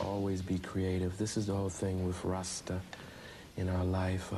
Always 0.02 0.42
be 0.42 0.58
creative. 0.60 1.18
This 1.18 1.38
is 1.38 1.48
the 1.48 1.54
whole 1.54 1.70
thing 1.70 2.06
with 2.06 2.24
Rasta 2.24 2.80
in 3.58 3.70
our 3.70 3.86
life. 3.86 4.32
Uh, 4.34 4.38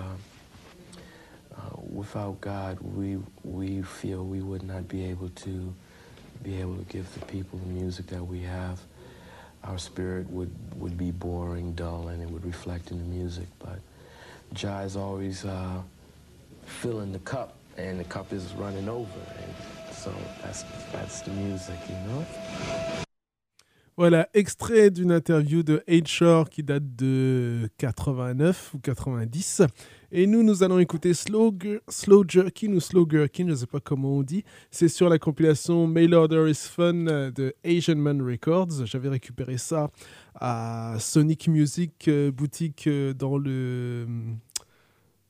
uh, 1.55 1.59
without 1.91 2.41
God, 2.41 2.79
we 2.81 3.19
we 3.43 3.81
feel 3.83 4.25
we 4.25 4.41
would 4.41 4.63
not 4.63 4.87
be 4.87 5.05
able 5.05 5.29
to 5.29 5.73
be 6.41 6.59
able 6.59 6.75
to 6.77 6.83
give 6.85 7.11
the 7.13 7.25
people 7.25 7.59
the 7.59 7.67
music 7.67 8.07
that 8.07 8.23
we 8.23 8.41
have. 8.41 8.79
Our 9.63 9.77
spirit 9.77 10.29
would 10.29 10.51
would 10.75 10.97
be 10.97 11.11
boring, 11.11 11.73
dull, 11.73 12.07
and 12.07 12.21
it 12.21 12.29
would 12.29 12.45
reflect 12.45 12.91
in 12.91 12.97
the 12.97 13.05
music. 13.05 13.47
But 13.59 13.79
Jah 14.53 14.81
is 14.81 14.95
always 14.95 15.45
uh, 15.45 15.81
filling 16.65 17.11
the 17.11 17.19
cup, 17.19 17.55
and 17.77 17.99
the 17.99 18.03
cup 18.03 18.33
is 18.33 18.51
running 18.53 18.89
over, 18.89 19.19
and 19.37 19.95
so 19.95 20.13
that's 20.41 20.63
that's 20.91 21.21
the 21.21 21.31
music, 21.31 21.77
you 21.87 21.95
know. 22.07 23.02
Voilà, 23.95 24.27
extrait 24.33 24.89
d'une 24.89 25.11
interview 25.11 25.61
de 25.61 25.83
H. 25.87 26.07
Shore 26.07 26.49
qui 26.49 26.63
date 26.63 26.95
de 26.95 27.69
89 27.77 28.73
ou 28.73 28.79
90. 28.79 29.61
Et 30.11 30.25
nous, 30.25 30.41
nous 30.41 30.63
allons 30.63 30.79
écouter 30.79 31.13
Slow, 31.13 31.55
Slow 31.87 32.23
Jerkin 32.27 32.73
ou 32.73 32.79
Slow 32.79 33.05
Gherkin, 33.05 33.45
je 33.45 33.51
ne 33.51 33.55
sais 33.55 33.67
pas 33.67 33.79
comment 33.79 34.17
on 34.17 34.23
dit. 34.23 34.43
C'est 34.71 34.87
sur 34.87 35.09
la 35.09 35.19
compilation 35.19 35.85
Mail 35.85 36.15
Order 36.15 36.49
is 36.49 36.67
Fun 36.67 37.05
euh, 37.05 37.29
de 37.29 37.53
Asian 37.63 37.95
Man 37.95 38.19
Records. 38.23 38.83
J'avais 38.85 39.09
récupéré 39.09 39.59
ça 39.59 39.91
à 40.33 40.95
Sonic 40.99 41.47
Music, 41.47 42.07
euh, 42.07 42.31
boutique 42.31 42.87
euh, 42.87 43.13
dans 43.13 43.37
le. 43.37 44.07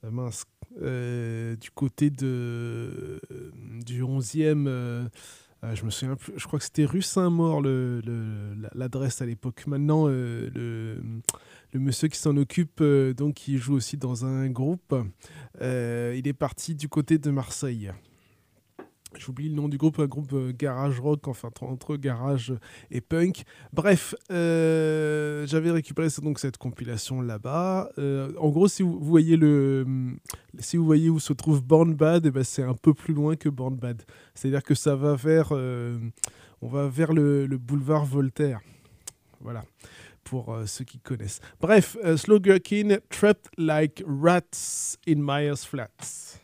du 0.01 1.71
côté 1.71 2.09
de, 2.09 3.19
du 3.85 4.03
11e. 4.03 5.09
Euh, 5.63 5.75
je 5.75 5.85
me 5.85 5.89
souviens 5.89 6.15
plus, 6.15 6.33
je 6.35 6.45
crois 6.45 6.59
que 6.59 6.65
c'était 6.65 6.85
rue 6.85 7.01
Saint-Maur 7.01 7.61
l'adresse 8.73 9.21
à 9.21 9.25
l'époque. 9.25 9.65
Maintenant, 9.67 10.05
euh, 10.07 10.49
le, 10.53 11.79
monsieur 11.79 12.07
qui 12.07 12.17
s'en 12.17 12.35
occupe, 12.37 12.81
euh, 12.81 13.13
donc 13.13 13.35
qui 13.35 13.57
joue 13.57 13.75
aussi 13.75 13.97
dans 13.97 14.25
un 14.25 14.49
groupe, 14.49 14.93
il 15.61 16.27
est 16.27 16.37
parti 16.37 16.75
du 16.75 16.89
côté 16.89 17.17
de 17.17 17.31
Marseille. 17.31 17.91
J'oublie 19.17 19.49
le 19.49 19.55
nom 19.55 19.69
du 19.69 19.77
groupe, 19.77 19.99
un 19.99 20.05
groupe 20.07 20.33
euh, 20.33 20.51
garage 20.57 20.99
rock, 20.99 21.27
enfin 21.27 21.49
entre- 21.61 21.95
garage 21.97 22.53
et 22.91 23.01
punk. 23.01 23.43
Bref, 23.71 24.15
euh, 24.31 25.45
j'avais 25.47 25.71
récupéré 25.71 26.07
donc 26.21 26.39
cette 26.39 26.57
compilation 26.57 27.21
là-bas. 27.21 27.89
Euh, 27.97 28.31
en 28.37 28.49
gros, 28.49 28.67
si 28.67 28.83
vous, 28.83 28.99
voyez 28.99 29.37
le, 29.37 29.85
si 30.59 30.77
vous 30.77 30.85
voyez 30.85 31.09
où 31.09 31.19
se 31.19 31.33
trouve 31.33 31.63
Born 31.63 31.93
Bad, 31.93 32.25
eh 32.25 32.31
ben, 32.31 32.43
c'est 32.43 32.63
un 32.63 32.73
peu 32.75 32.93
plus 32.93 33.13
loin 33.13 33.35
que 33.35 33.49
Born 33.49 33.75
Bad. 33.75 34.03
C'est-à-dire 34.33 34.63
que 34.63 34.75
ça 34.75 34.95
va 34.95 35.15
vers, 35.15 35.51
on 35.51 36.67
va 36.67 36.87
vers 36.87 37.13
le, 37.13 37.45
le 37.45 37.57
boulevard 37.57 38.05
Voltaire. 38.05 38.59
Voilà, 39.41 39.65
pour 40.23 40.57
ceux 40.65 40.85
qui 40.85 40.99
connaissent. 40.99 41.41
Bref, 41.59 41.97
euh, 42.03 42.17
Trapped 43.09 43.49
Like 43.57 44.03
Rats 44.07 44.97
in 45.07 45.17
Myers 45.17 45.65
Flats. 45.65 46.39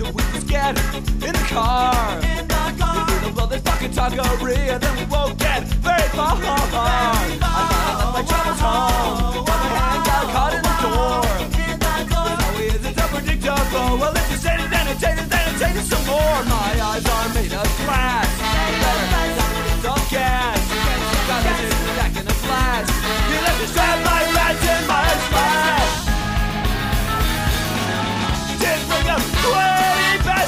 That 0.00 0.14
we 0.14 0.22
just 0.32 0.48
get 0.48 0.78
in 1.20 1.32
the 1.32 1.46
car. 1.52 1.92
In 2.24 2.48
the 2.48 2.64
car. 2.80 3.04
We 3.04 3.12
do 3.12 3.16
the 3.26 3.32
blow 3.34 3.46
this 3.46 3.62
fucking 3.62 3.92
taqueria, 3.92 4.80
then 4.80 4.94
we 4.96 5.04
won't 5.12 5.38
get 5.38 5.64
very 5.84 6.08
far. 6.16 6.36
I 6.36 6.56
thought 6.72 6.88
I 6.88 8.00
left 8.00 8.14
my 8.16 8.22
troubles 8.24 8.60
home, 8.64 9.44
but 9.44 9.58
my 9.60 9.76
hand 9.76 10.02
got 10.08 10.24
caught 10.32 10.54
in 10.56 10.62
the 10.64 10.76
door. 10.80 11.20
It's 12.00 12.14
always 12.16 12.80
it's 12.80 13.00
unpredictable. 13.00 13.90
Well, 14.00 14.16
if 14.16 14.26
you 14.30 14.38
say 14.40 14.56
it, 14.56 14.70
then 14.72 14.86
it's 14.88 15.04
it, 15.04 15.16
then 15.28 15.44
it's 15.52 15.62
it 15.68 15.84
some 15.92 16.06
more. 16.08 16.38
My 16.48 16.70
eyes 16.80 17.04
are 17.04 17.28
made 17.36 17.52
of 17.52 17.68
glass. 17.84 18.30
Better 18.80 19.06
some 19.84 20.04
gas. 20.08 20.60
Got 21.28 21.44
in 21.44 21.68
the 21.68 21.92
back 22.00 22.14
in 22.16 22.26
a 22.26 22.36
flash. 22.44 22.88
You 23.30 23.38
left 23.44 23.58
me 23.60 23.66
strapped 23.68 24.04
like 24.08 24.28
rats 24.32 24.64
in 24.64 24.89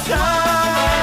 time. 0.05 1.02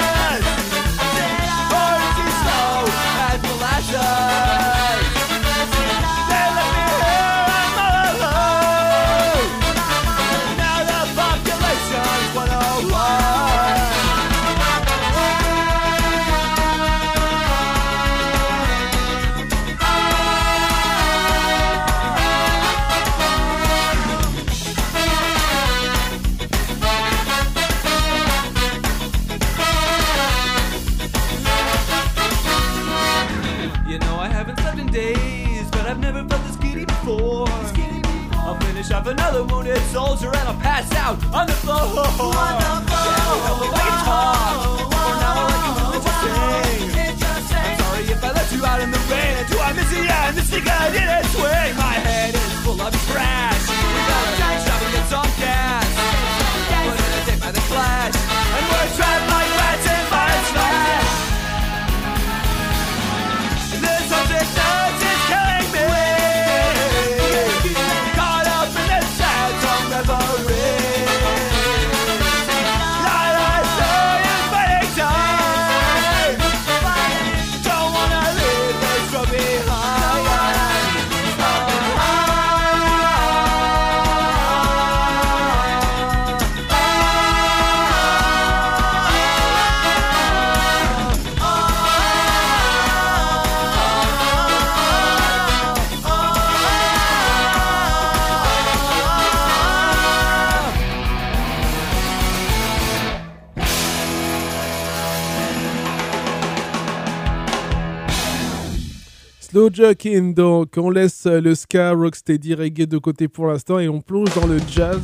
Doja 109.60 109.93
King, 109.93 110.34
donc 110.34 110.78
on 110.78 110.89
laisse 110.89 111.26
le 111.26 111.53
ska, 111.53 111.91
rocksteady, 111.91 112.53
reggae 112.53 112.86
de 112.86 112.97
côté 112.97 113.28
pour 113.28 113.47
l'instant 113.47 113.78
et 113.78 113.89
on 113.89 113.99
plonge 113.99 114.34
dans 114.34 114.47
le 114.47 114.57
jazz 114.70 115.01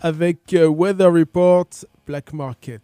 avec 0.00 0.52
euh, 0.52 0.66
Weather 0.66 1.12
Report, 1.12 1.68
Black 2.08 2.32
Market. 2.32 2.82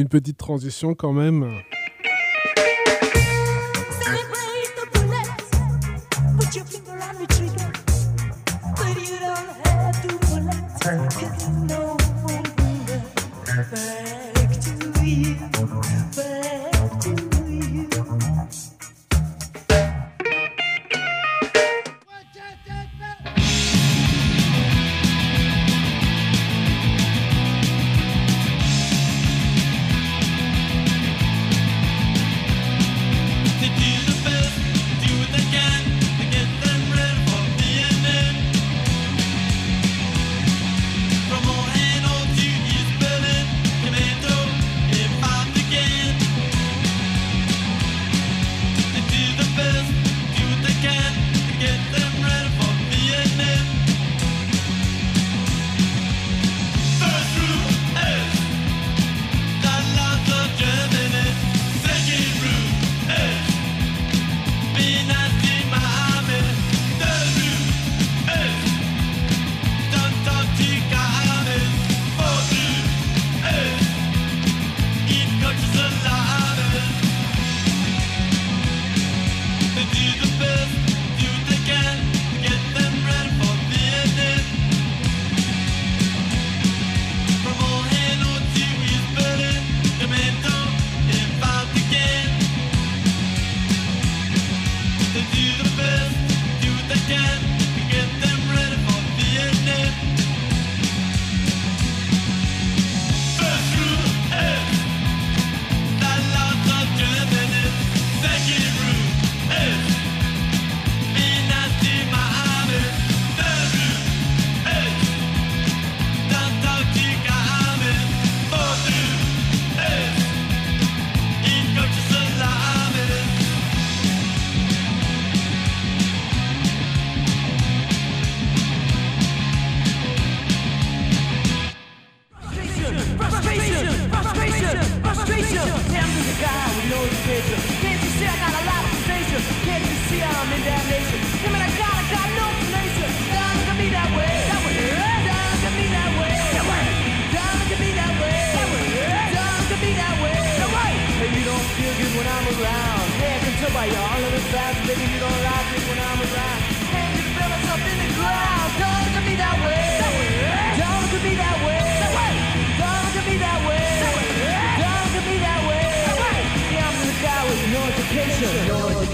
une 0.00 0.08
petite 0.08 0.38
transition 0.38 0.94
quand 0.94 1.12
même. 1.12 1.60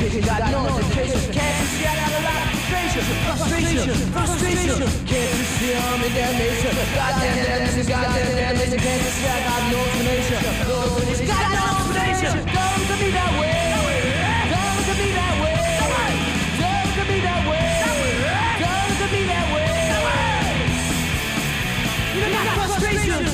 Taking 0.07 0.23
that 0.23 0.39
noise 0.55 0.79
attention 0.87 1.19
Can't 1.35 1.67
see 1.67 1.83
lot 1.83 2.15
of 2.15 2.23
Frustration, 2.63 3.03
frustration, 3.27 3.91
frustration 4.15 4.79
Can't 5.03 5.35
you 5.35 5.43
see 5.59 5.75
I'm 5.75 5.99
in 5.99 6.15
damnation. 6.15 6.71
Goddamn 6.95 7.43
damnation, 7.43 7.91
goddamn 7.91 8.39
damnation. 8.39 8.79
Can't 8.87 9.03
you 9.03 9.11
see 9.11 9.27
I 9.27 9.43
got 9.43 9.67
no 9.67 9.83
explanation 9.83 10.47
No 10.63 10.79
explanation, 10.87 11.27
got 11.27 11.43
no 11.51 11.59
explanation 11.91 12.39
Don't 12.39 12.87
to 12.87 12.95
be 13.03 13.11
that 13.19 13.35
way. 13.35 13.67
Don't 14.47 14.79
to 14.87 14.95
be 14.95 15.11
that 15.11 15.43
way. 15.43 15.59
Don't 16.55 16.87
to 16.87 17.03
be 17.11 17.19
that 17.27 17.43
way. 17.51 17.67
Don't 18.63 18.95
to 19.03 19.11
be 19.11 19.27
that 19.27 19.51
way. 19.51 19.75
You're 22.15 22.31
not 22.31 22.47
frustration 22.63 23.27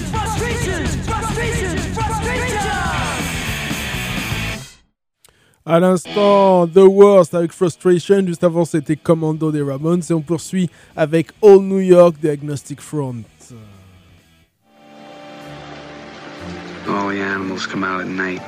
À 5.65 5.79
l'instant, 5.79 6.67
The 6.67 6.79
Worst 6.79 7.35
avec 7.35 7.53
Frustration. 7.53 8.27
Juste 8.27 8.43
avant, 8.43 8.65
c'était 8.65 8.97
Commando 8.97 9.53
des 9.53 9.63
Ramones. 9.63 10.03
Et 10.11 10.13
on 10.13 10.21
poursuit 10.21 10.69
avec 10.97 11.29
All 11.41 11.61
New 11.61 11.79
York 11.79 12.17
Diagnostic 12.21 12.79
Agnostic 12.79 12.81
Front. 12.81 13.25
All 16.89 17.09
the 17.11 17.21
animals 17.21 17.65
come 17.65 17.85
out 17.85 18.01
at 18.01 18.09
night. 18.09 18.43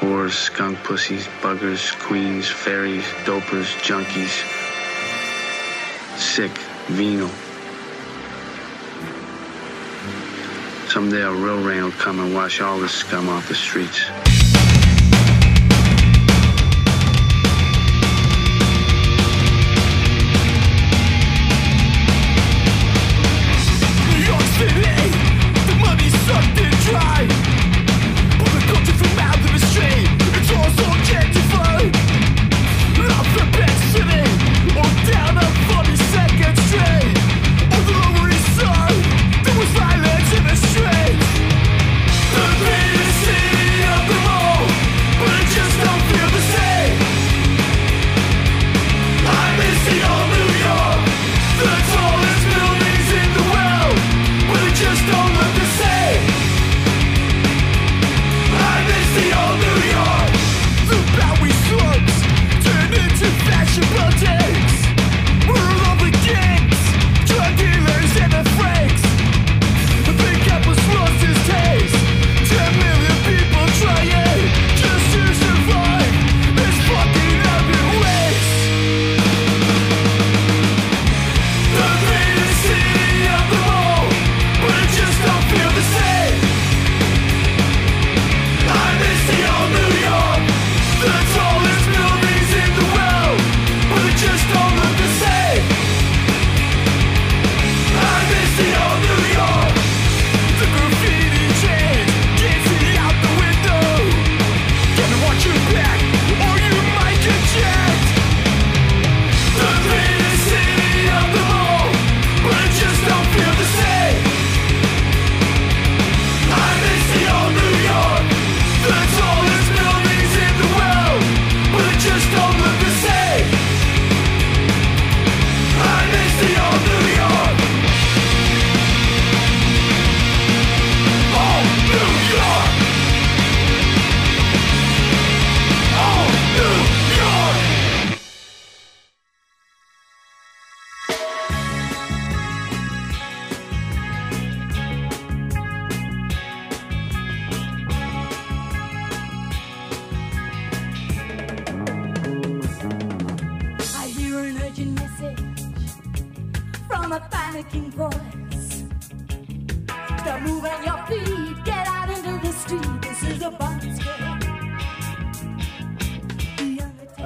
Whores, 0.00 0.30
skunk 0.30 0.78
pussies, 0.84 1.26
buggers, 1.42 1.92
queens, 1.98 2.46
fairies, 2.48 3.04
dopers, 3.24 3.66
junkies. 3.82 4.44
Sick, 6.16 6.52
venal. 6.88 7.28
Someday 10.88 11.22
a 11.22 11.32
real 11.32 11.62
rain 11.62 11.82
will 11.82 11.90
come 11.92 12.20
and 12.20 12.32
wash 12.32 12.60
all 12.60 12.78
the 12.78 12.88
scum 12.88 13.28
off 13.28 13.48
the 13.48 13.54
streets. 13.54 14.04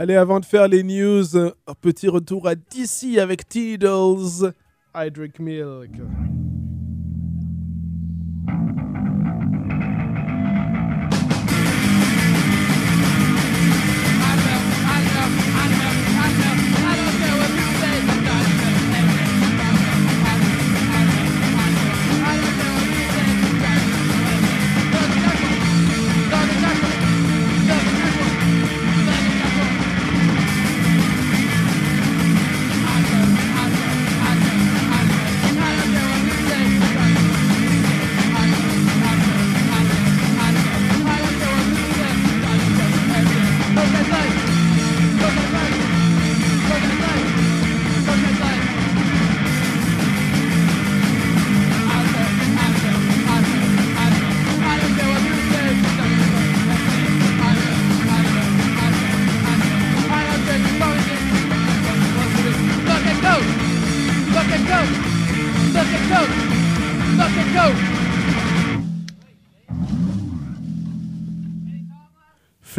Allez, 0.06 0.14
avant 0.14 0.38
de 0.38 0.44
faire 0.44 0.68
les 0.68 0.84
news, 0.84 1.36
un 1.36 1.74
petit 1.80 2.06
retour 2.06 2.46
à 2.46 2.54
DC 2.54 3.18
avec 3.18 3.48
Teedles, 3.48 4.52
I 4.94 5.10
Drink 5.10 5.40
Milk. 5.40 5.90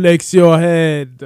Flex 0.08 0.34
your 0.34 0.58
head. 0.58 1.22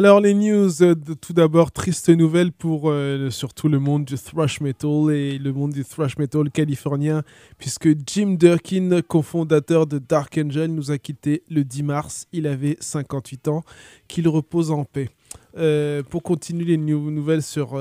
Alors 0.00 0.18
les 0.22 0.32
news, 0.32 0.82
euh, 0.82 0.94
tout 1.20 1.34
d'abord, 1.34 1.72
triste 1.72 2.08
nouvelle 2.08 2.52
pour 2.52 2.88
euh, 2.88 3.28
surtout 3.28 3.68
le 3.68 3.78
monde 3.78 4.06
du 4.06 4.14
thrash 4.14 4.62
metal 4.62 5.10
et 5.10 5.36
le 5.36 5.52
monde 5.52 5.74
du 5.74 5.84
thrash 5.84 6.16
metal 6.16 6.50
californien, 6.50 7.22
puisque 7.58 7.86
Jim 8.06 8.36
Durkin, 8.40 9.02
cofondateur 9.06 9.86
de 9.86 9.98
Dark 9.98 10.40
Angel, 10.42 10.72
nous 10.72 10.90
a 10.90 10.96
quitté 10.96 11.42
le 11.50 11.64
10 11.64 11.82
mars. 11.82 12.26
Il 12.32 12.46
avait 12.46 12.78
58 12.80 13.48
ans. 13.48 13.62
Qu'il 14.08 14.26
repose 14.26 14.70
en 14.70 14.84
paix. 14.86 15.10
Euh, 15.58 16.02
pour 16.02 16.22
continuer 16.22 16.64
les 16.64 16.76
nou- 16.78 17.10
nouvelles 17.10 17.42
sur 17.42 17.72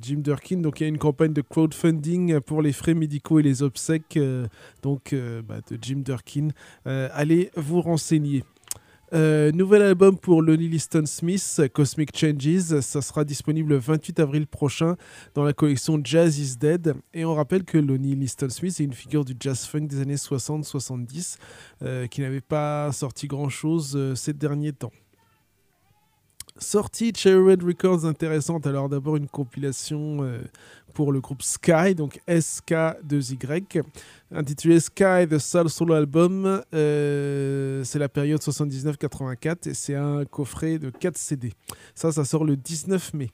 Jim 0.00 0.18
Durkin, 0.22 0.58
donc 0.58 0.78
il 0.78 0.84
y 0.84 0.86
a 0.86 0.88
une 0.88 0.98
campagne 0.98 1.32
de 1.32 1.42
crowdfunding 1.42 2.38
pour 2.38 2.62
les 2.62 2.72
frais 2.72 2.94
médicaux 2.94 3.40
et 3.40 3.42
les 3.42 3.64
obsèques 3.64 4.16
donc, 4.84 5.12
bah, 5.48 5.56
de 5.68 5.76
Jim 5.82 6.02
Durkin. 6.04 6.50
Allez 6.84 7.50
vous 7.56 7.80
renseigner. 7.80 8.44
Euh, 9.14 9.52
nouvel 9.52 9.80
album 9.80 10.18
pour 10.18 10.42
Lonnie 10.42 10.68
Liston 10.68 11.06
Smith, 11.06 11.62
Cosmic 11.72 12.16
Changes. 12.16 12.80
Ça 12.80 13.00
sera 13.00 13.24
disponible 13.24 13.70
le 13.70 13.78
28 13.78 14.20
avril 14.20 14.46
prochain 14.46 14.96
dans 15.34 15.44
la 15.44 15.54
collection 15.54 15.98
Jazz 16.02 16.38
is 16.38 16.56
Dead. 16.58 16.94
Et 17.14 17.24
on 17.24 17.34
rappelle 17.34 17.64
que 17.64 17.78
Lonnie 17.78 18.14
Liston 18.14 18.50
Smith 18.50 18.78
est 18.78 18.84
une 18.84 18.92
figure 18.92 19.24
du 19.24 19.34
jazz 19.40 19.64
funk 19.64 19.86
des 19.86 20.00
années 20.00 20.16
60-70 20.16 21.36
euh, 21.82 22.06
qui 22.06 22.20
n'avait 22.20 22.42
pas 22.42 22.92
sorti 22.92 23.26
grand-chose 23.26 23.94
euh, 23.96 24.14
ces 24.14 24.34
derniers 24.34 24.72
temps. 24.72 24.92
Sortie 26.58 27.12
Cherry 27.14 27.52
Red 27.52 27.62
Records 27.62 28.04
intéressante. 28.04 28.66
Alors 28.66 28.88
d'abord 28.88 29.16
une 29.16 29.28
compilation 29.28 30.18
euh, 30.22 30.40
pour 30.92 31.12
le 31.12 31.20
groupe 31.20 31.42
Sky, 31.42 31.94
donc 31.94 32.20
SK2Y, 32.28 33.82
intitulé 34.30 34.80
Sky 34.80 35.26
The 35.28 35.38
Soul 35.38 35.70
Solo 35.70 35.94
Album. 35.94 36.62
Euh, 36.74 37.82
c'est 37.84 37.98
la 37.98 38.08
période 38.08 38.40
79-84 38.40 39.68
et 39.68 39.74
c'est 39.74 39.94
un 39.94 40.24
coffret 40.24 40.78
de 40.78 40.90
4 40.90 41.16
CD. 41.16 41.52
Ça, 41.94 42.12
ça 42.12 42.24
sort 42.24 42.44
le 42.44 42.56
19 42.56 43.14
mai. 43.14 43.30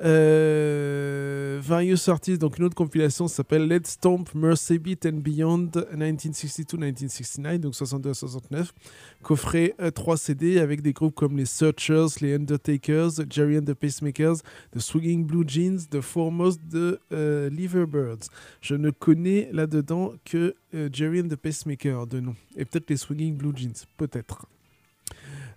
Euh, 0.00 1.60
Various 1.62 2.08
Artists, 2.08 2.40
donc 2.40 2.58
une 2.58 2.64
autre 2.64 2.74
compilation 2.74 3.28
s'appelle 3.28 3.68
Let's 3.68 3.90
Stomp 3.90 4.34
Mercy 4.34 4.78
Beat 4.78 5.06
and 5.06 5.18
Beyond 5.18 5.70
1962-1969, 5.94 7.58
donc 7.58 7.74
62 7.74 8.10
à 8.10 8.14
69. 8.14 8.72
Coffret 9.22 9.74
euh, 9.80 9.90
3 9.90 10.16
CD 10.16 10.58
avec 10.58 10.82
des 10.82 10.92
groupes 10.92 11.14
comme 11.14 11.36
les 11.36 11.44
Searchers, 11.44 12.06
les 12.20 12.34
Undertakers, 12.34 13.10
Jerry 13.30 13.58
and 13.58 13.64
the 13.64 13.74
Pacemakers, 13.74 14.38
The 14.74 14.80
Swinging 14.80 15.24
Blue 15.24 15.44
Jeans, 15.46 15.86
The 15.90 16.00
Foremost, 16.00 16.60
The 16.70 16.98
euh, 17.12 17.50
Liverbirds. 17.50 18.28
Je 18.60 18.74
ne 18.74 18.90
connais 18.90 19.50
là-dedans 19.52 20.14
que 20.24 20.54
euh, 20.74 20.88
Jerry 20.92 21.20
and 21.20 21.28
the 21.28 21.36
Pacemaker 21.36 22.06
de 22.06 22.20
nom. 22.20 22.34
Et 22.56 22.64
peut-être 22.64 22.90
les 22.90 22.96
Swinging 22.96 23.36
Blue 23.36 23.52
Jeans, 23.54 23.86
peut-être. 23.96 24.46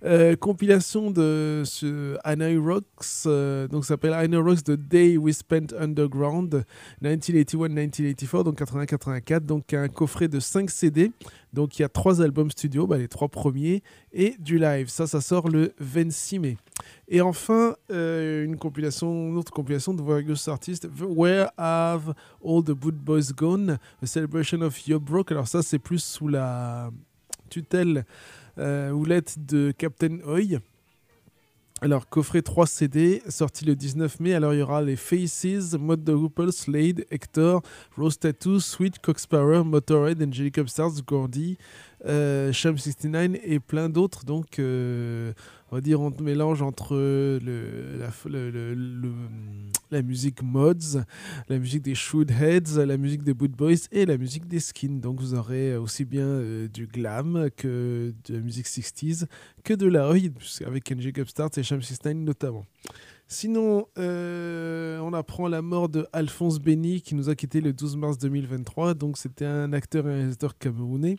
Euh, 0.06 0.36
compilation 0.36 1.10
de 1.10 1.64
ce 1.66 2.16
Hanoi 2.24 2.60
Rocks, 2.60 3.26
euh, 3.26 3.68
donc 3.68 3.86
ça 3.86 3.96
s'appelle 3.96 4.14
Hanoi 4.14 4.40
Rocks 4.40 4.64
The 4.64 4.74
Day 4.74 5.18
We 5.18 5.36
Spent 5.36 5.74
Underground 5.80 6.64
1981-1984, 7.04 8.44
donc 8.44 8.62
80-84, 8.62 9.40
donc 9.40 9.74
un 9.74 9.88
coffret 9.88 10.28
de 10.28 10.40
5 10.40 10.70
CD, 10.70 11.12
donc 11.54 11.80
il 11.80 11.82
y 11.82 11.86
a 11.86 11.90
3 11.90 12.22
albums 12.22 12.52
studio, 12.52 12.86
bah, 12.86 13.00
les 13.00 13.08
3 13.08 13.30
premiers, 13.30 13.82
et 14.14 14.36
du 14.38 14.60
live, 14.60 14.90
ça 14.90 15.08
ça 15.08 15.22
sort 15.22 15.50
le 15.50 15.74
26 15.80 16.38
mai. 16.38 16.58
Et 17.08 17.22
enfin, 17.22 17.76
euh, 17.90 18.46
une 18.46 18.58
compilation, 18.58 19.30
une 19.30 19.38
autre 19.38 19.52
compilation 19.52 19.96
de 19.96 20.04
various 20.04 20.48
artistes, 20.48 20.88
Where 21.02 21.50
Have 21.58 22.14
All 22.46 22.64
the 22.64 22.74
Good 22.74 22.98
Boys 22.98 23.34
Gone, 23.36 23.80
A 24.04 24.06
Celebration 24.06 24.62
of 24.62 24.88
Your 24.88 25.00
Broke, 25.00 25.32
alors 25.32 25.48
ça 25.48 25.64
c'est 25.64 25.80
plus 25.80 26.04
sous 26.04 26.28
la 26.28 26.92
tutelle 27.50 28.06
houlette 28.58 29.46
de 29.46 29.72
Captain 29.78 30.20
Hoy. 30.26 30.60
Alors, 31.82 32.08
coffret 32.08 32.42
3 32.42 32.68
CD, 32.68 33.22
sorti 33.28 33.66
le 33.66 33.76
19 33.76 34.22
mai. 34.22 34.34
Alors, 34.34 34.54
il 34.54 34.60
y 34.60 34.62
aura 34.62 34.82
les 34.82 34.96
Faces, 34.96 35.74
Mode 35.78 36.06
the 36.06 36.12
Hoople, 36.12 36.54
Slade, 36.54 37.06
Hector, 37.12 37.62
Rose 37.98 38.18
Tattoo, 38.18 38.62
Sweet, 38.62 39.00
Coxsparrow, 39.00 39.66
Motorhead, 39.66 40.24
Angelic 40.24 40.58
Upstarts, 40.58 41.04
Gordy, 41.06 41.58
euh, 42.06 42.54
Sham 42.54 42.78
69 42.78 43.42
et 43.44 43.60
plein 43.60 43.90
d'autres. 43.90 44.24
Donc, 44.24 44.58
euh, 44.58 45.34
on 45.76 45.80
va 45.80 45.82
dire, 45.82 46.00
on 46.00 46.10
mélange 46.22 46.62
entre 46.62 46.96
la, 49.92 50.02
musique 50.02 50.42
Mods, 50.42 51.04
la 51.50 51.60
musique 51.60 51.82
des 51.82 51.96
Shoeheads, 51.96 52.86
la 52.86 52.96
musique 52.96 53.24
des 53.24 53.34
Boot 53.34 53.52
Boys 53.52 53.90
et 53.92 54.06
la 54.06 54.18
musique 54.18 54.48
des 54.48 54.62
Skins. 54.62 55.02
Donc, 55.02 55.20
vous 55.20 55.34
aurez 55.34 55.76
aussi 55.76 56.06
bien 56.06 56.28
euh, 56.28 56.70
du 56.70 56.88
glam 56.88 57.50
que 57.58 58.14
de 58.26 58.34
la 58.34 58.40
musique 58.40 58.68
60s 58.68 59.26
que 59.66 59.74
de 59.74 59.88
la 59.88 60.10
Oi, 60.10 60.30
avec 60.66 60.90
Angelic 60.90 61.18
Upstarts 61.18 61.52
et 61.58 61.64
Sham 61.64 61.82
69 61.82 62.26
notamment. 62.26 62.66
Sinon, 63.28 63.88
euh, 63.98 65.00
on 65.00 65.12
apprend 65.14 65.48
la 65.48 65.64
mort 65.64 65.90
de 65.90 66.06
Alphonse 66.14 66.60
Béni 66.60 67.02
qui 67.02 67.16
nous 67.16 67.28
a 67.28 67.36
quitté 67.36 67.60
le 67.60 67.74
12 67.74 67.98
mars 67.98 68.20
2023. 68.20 68.94
Donc, 68.94 69.18
c'était 69.18 69.46
un 69.46 69.74
acteur 69.74 70.08
et 70.08 70.14
réalisateur 70.14 70.56
camerounais 70.60 71.16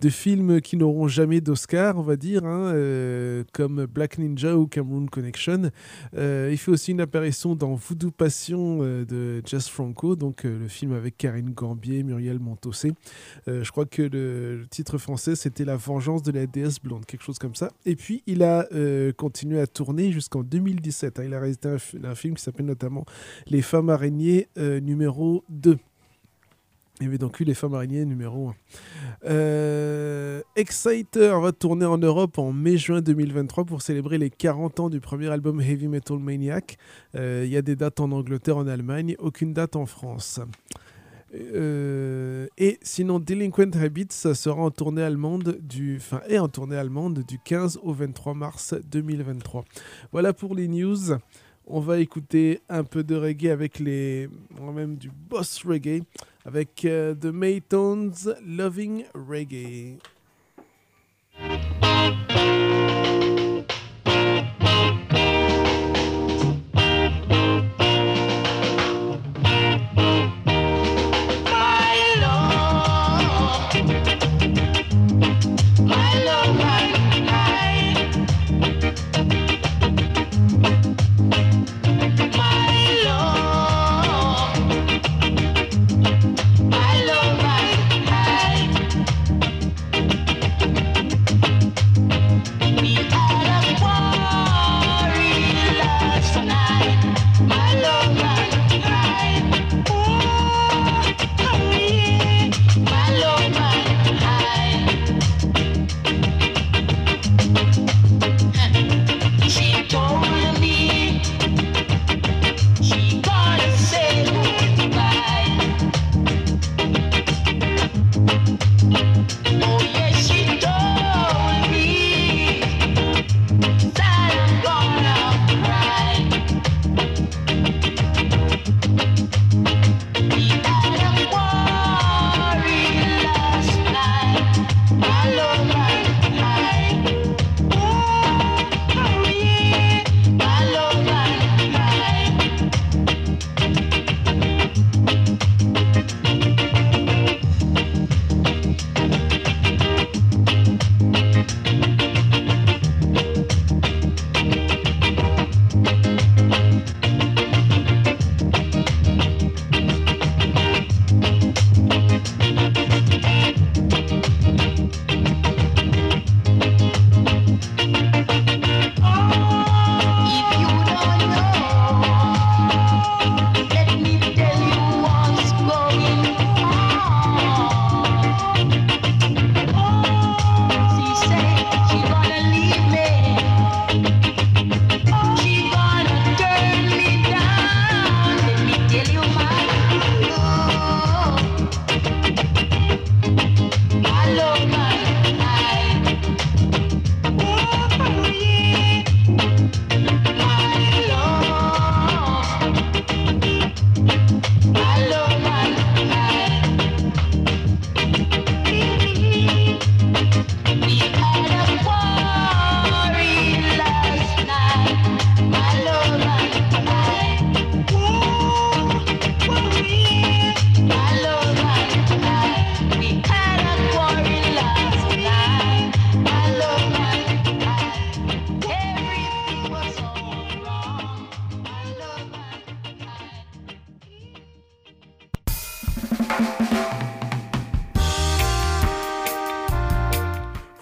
de 0.00 0.08
films 0.08 0.62
qui 0.62 0.78
n'auront 0.78 1.08
jamais 1.08 1.42
d'Oscar, 1.42 1.98
on 1.98 2.02
va 2.02 2.16
dire, 2.16 2.46
hein, 2.46 2.72
euh, 2.72 3.44
comme 3.52 3.84
Black 3.84 4.16
Ninja 4.16 4.56
ou 4.56 4.66
Cameroon 4.66 5.06
Connection. 5.06 5.70
Euh, 6.16 6.48
il 6.50 6.56
fait 6.56 6.70
aussi 6.70 6.92
une 6.92 7.02
apparition 7.02 7.54
dans 7.54 7.74
Voodoo 7.74 8.10
Passion 8.10 8.78
de 8.78 9.42
Jess 9.44 9.68
Franco, 9.68 10.16
donc 10.16 10.44
le 10.44 10.68
film 10.68 10.94
avec 10.94 11.18
Karine 11.18 11.50
Gambier, 11.50 12.02
Muriel 12.02 12.38
Montossé. 12.38 12.92
Je 13.46 13.70
crois 13.70 13.84
que 13.84 14.02
le, 14.02 14.64
titre 14.70 14.96
français 14.96 15.34
c'était 15.36 15.64
La 15.64 15.76
vengeance 15.76 16.22
de 16.22 16.32
la 16.32 16.46
déesse 16.46 16.80
blonde, 16.80 17.04
quelque 17.04 17.24
chose 17.24 17.38
comme 17.38 17.54
ça. 17.54 17.70
Et 17.84 17.94
puis 17.94 18.22
il 18.26 18.42
a 18.42 18.66
continué 19.16 19.60
à 19.60 19.66
tourner 19.66 20.12
jusqu'en 20.12 20.42
2017. 20.42 21.18
hein. 21.18 21.24
Il 21.24 21.34
a 21.34 21.41
réalisé 21.42 21.60
un, 21.66 21.78
fi- 21.78 21.98
un 22.02 22.14
film 22.14 22.34
qui 22.34 22.42
s'appelle 22.42 22.66
notamment 22.66 23.04
Les 23.46 23.62
femmes 23.62 23.90
araignées 23.90 24.48
euh, 24.58 24.80
numéro 24.80 25.44
2. 25.50 25.78
Il 27.00 27.04
y 27.06 27.08
avait 27.08 27.18
donc 27.18 27.40
eu 27.40 27.44
Les 27.44 27.54
femmes 27.54 27.74
araignées 27.74 28.04
numéro 28.04 28.50
1. 28.50 28.54
Euh, 29.24 30.42
Exciter 30.56 31.32
va 31.40 31.52
tourner 31.52 31.86
en 31.86 31.98
Europe 31.98 32.38
en 32.38 32.52
mai-juin 32.52 33.00
2023 33.00 33.64
pour 33.64 33.82
célébrer 33.82 34.18
les 34.18 34.30
40 34.30 34.80
ans 34.80 34.90
du 34.90 35.00
premier 35.00 35.28
album 35.28 35.60
Heavy 35.60 35.88
Metal 35.88 36.18
Maniac. 36.18 36.76
Euh, 37.16 37.42
Il 37.44 37.50
y 37.50 37.56
a 37.56 37.62
des 37.62 37.76
dates 37.76 38.00
en 38.00 38.12
Angleterre, 38.12 38.56
en 38.56 38.66
Allemagne, 38.66 39.16
aucune 39.18 39.52
date 39.52 39.74
en 39.76 39.86
France. 39.86 40.40
Euh, 41.34 42.46
et 42.58 42.78
sinon, 42.82 43.18
Delinquent 43.18 43.76
Habits 43.76 44.08
sera 44.10 44.62
en 44.62 44.70
tournée 44.70 45.02
allemande 45.02 45.58
du, 45.60 45.96
enfin, 45.96 46.20
est 46.28 46.38
en 46.38 46.48
tournée 46.48 46.76
allemande 46.76 47.24
du 47.26 47.38
15 47.38 47.80
au 47.82 47.92
23 47.92 48.34
mars 48.34 48.74
2023. 48.90 49.64
Voilà 50.12 50.32
pour 50.32 50.54
les 50.54 50.68
news. 50.68 51.16
On 51.66 51.80
va 51.80 52.00
écouter 52.00 52.60
un 52.68 52.84
peu 52.84 53.04
de 53.04 53.14
reggae 53.14 53.50
avec 53.50 53.78
les, 53.78 54.28
ou 54.60 54.72
même 54.72 54.96
du 54.96 55.10
boss 55.10 55.64
reggae 55.64 56.02
avec 56.44 56.84
euh, 56.84 57.14
The 57.14 57.26
Maytones 57.26 58.34
Loving 58.44 59.04
Reggae. 59.14 59.98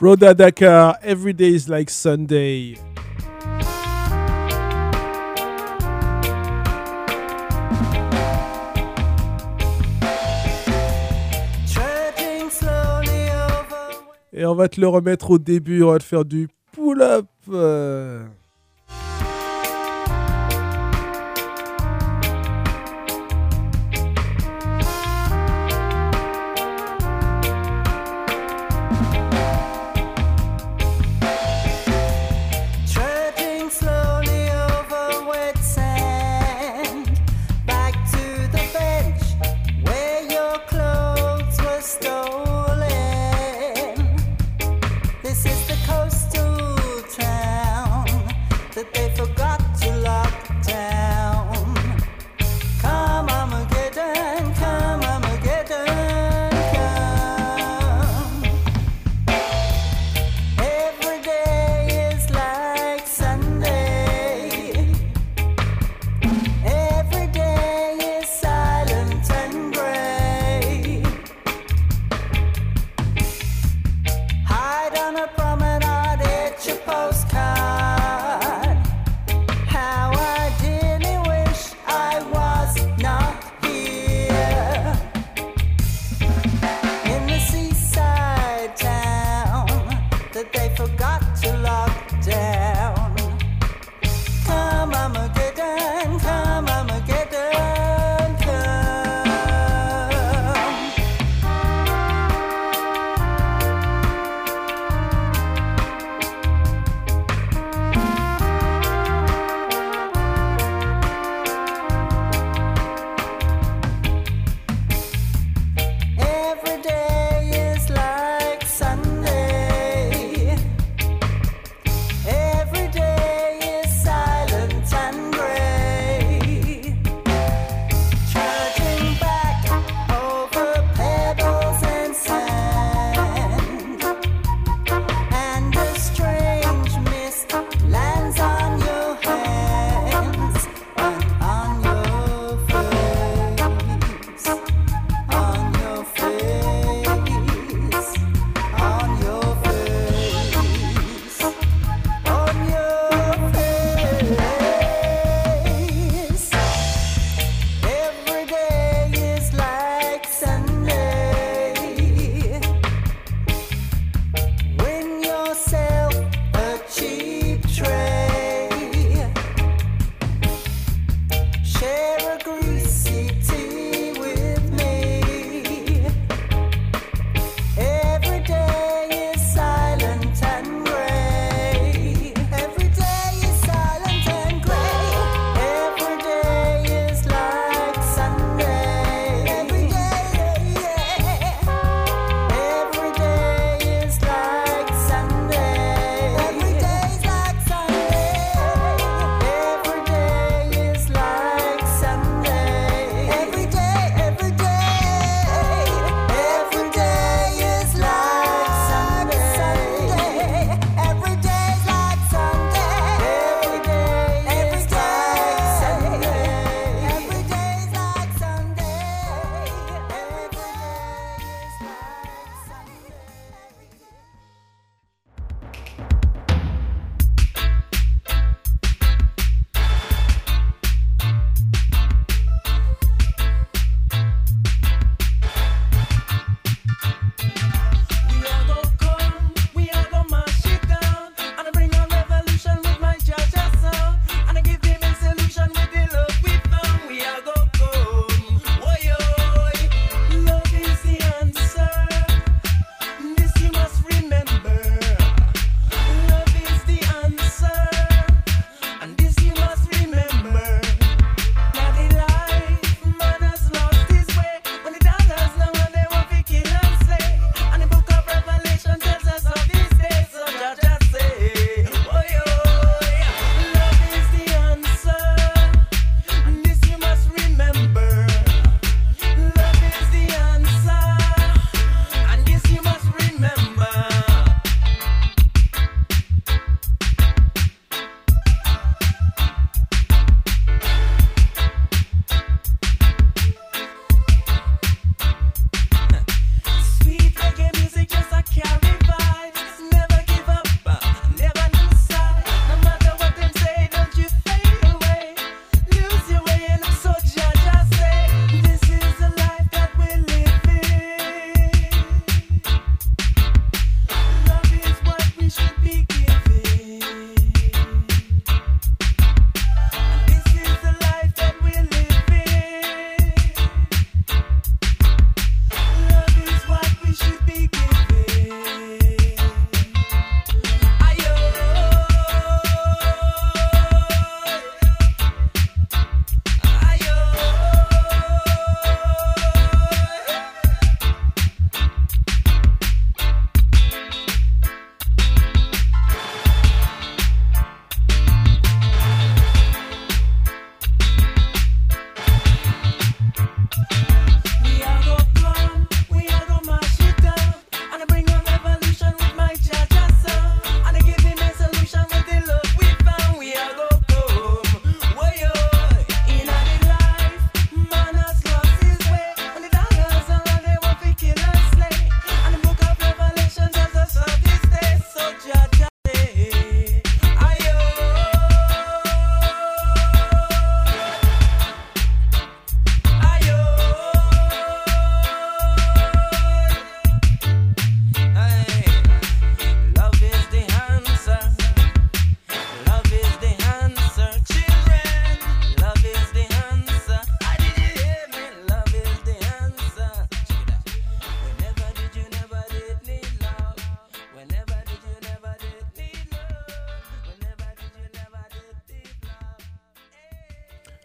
Rhoda 0.00 0.32
Dakar, 0.34 0.96
Every 1.02 1.34
Day 1.34 1.50
is 1.50 1.68
Like 1.68 1.90
Sunday. 1.90 2.78
Et 14.32 14.46
on 14.46 14.54
va 14.54 14.68
te 14.70 14.80
le 14.80 14.88
remettre 14.88 15.32
au 15.32 15.38
début, 15.38 15.82
on 15.82 15.90
va 15.90 15.98
te 15.98 16.04
faire 16.04 16.24
du 16.24 16.48
pull-up. 16.72 17.26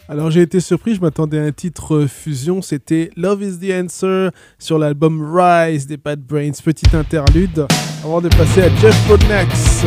Alors 0.07 0.29
j'ai 0.29 0.41
été 0.41 0.59
surpris, 0.59 0.93
je 0.93 1.01
m'attendais 1.01 1.39
à 1.39 1.43
un 1.43 1.51
titre 1.51 1.95
euh, 1.95 2.07
fusion, 2.07 2.61
c'était 2.61 3.09
Love 3.17 3.41
is 3.41 3.57
the 3.57 3.71
Answer 3.73 4.29
sur 4.59 4.77
l'album 4.77 5.35
Rise 5.35 5.87
des 5.87 5.97
Bad 5.97 6.21
Brains, 6.21 6.51
petite 6.63 6.93
interlude, 6.93 7.65
avant 8.03 8.21
de 8.21 8.29
passer 8.29 8.61
à 8.61 8.75
Jeff 8.75 8.95
Bonax. 9.07 9.85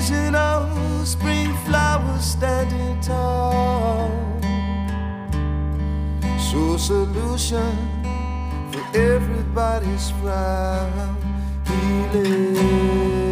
vision 0.00 0.34
of 0.34 1.06
spring 1.06 1.54
flowers 1.66 2.24
standing 2.24 2.98
tall. 3.02 4.10
So 6.38 6.76
solution 6.78 7.76
for 8.72 8.96
everybody's 8.96 10.10
problem 10.22 11.16
healing. 11.66 13.29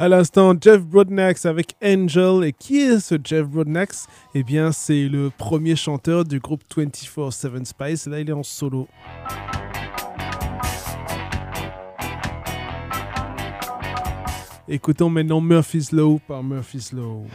À 0.00 0.08
l'instant, 0.08 0.54
Jeff 0.60 0.80
Broadnax 0.82 1.44
avec 1.44 1.74
Angel. 1.82 2.44
Et 2.44 2.52
qui 2.52 2.78
est 2.82 3.00
ce 3.00 3.16
Jeff 3.22 3.48
Broadnax? 3.48 4.06
Eh 4.32 4.44
bien, 4.44 4.70
c'est 4.70 5.08
le 5.08 5.28
premier 5.36 5.74
chanteur 5.74 6.24
du 6.24 6.38
groupe 6.38 6.62
24-7 6.72 7.64
Spice. 7.64 8.06
Là, 8.06 8.20
il 8.20 8.30
est 8.30 8.32
en 8.32 8.44
solo. 8.44 8.86
Écoutons 14.68 15.10
maintenant 15.10 15.40
Murphy's 15.40 15.90
Law 15.90 16.20
par 16.28 16.44
Murphy's 16.44 16.92
Law. 16.92 17.26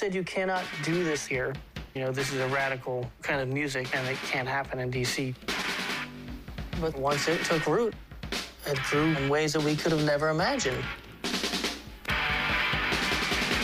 Said 0.00 0.14
you 0.14 0.24
cannot 0.24 0.64
do 0.82 1.04
this 1.04 1.26
here. 1.26 1.52
You 1.94 2.00
know, 2.00 2.10
this 2.10 2.32
is 2.32 2.40
a 2.40 2.48
radical 2.48 3.06
kind 3.20 3.38
of 3.38 3.48
music 3.48 3.94
and 3.94 4.08
it 4.08 4.16
can't 4.22 4.48
happen 4.48 4.78
in 4.78 4.90
DC. 4.90 5.34
But 6.80 6.96
once 6.96 7.28
it 7.28 7.44
took 7.44 7.66
root, 7.66 7.92
it 8.64 8.78
grew 8.84 9.14
in 9.14 9.28
ways 9.28 9.52
that 9.52 9.62
we 9.62 9.76
could 9.76 9.92
have 9.92 10.02
never 10.06 10.30
imagined. 10.30 10.82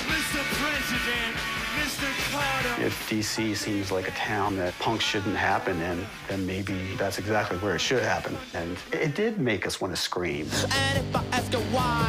Mr. 0.03 0.43
President, 0.61 1.37
Mr. 1.79 2.85
If 2.85 3.09
DC 3.09 3.57
seems 3.57 3.91
like 3.91 4.07
a 4.07 4.11
town 4.11 4.57
that 4.57 4.79
punk 4.79 5.01
shouldn't 5.01 5.37
happen 5.37 5.81
in, 5.81 6.05
then 6.29 6.47
maybe 6.47 6.95
that's 6.99 7.19
exactly 7.19 7.57
where 7.61 7.77
it 7.77 7.81
should 7.81 8.03
happen. 8.03 8.37
And 8.53 8.77
it 8.93 9.15
did 9.15 9.41
make 9.41 9.67
us 9.67 9.81
want 9.81 9.97
to 9.97 10.01
scream. 10.01 10.47
And 10.71 10.99
if 10.99 11.17
I 11.17 11.25
ask 11.33 11.51
you 11.51 11.61
why, 11.73 12.06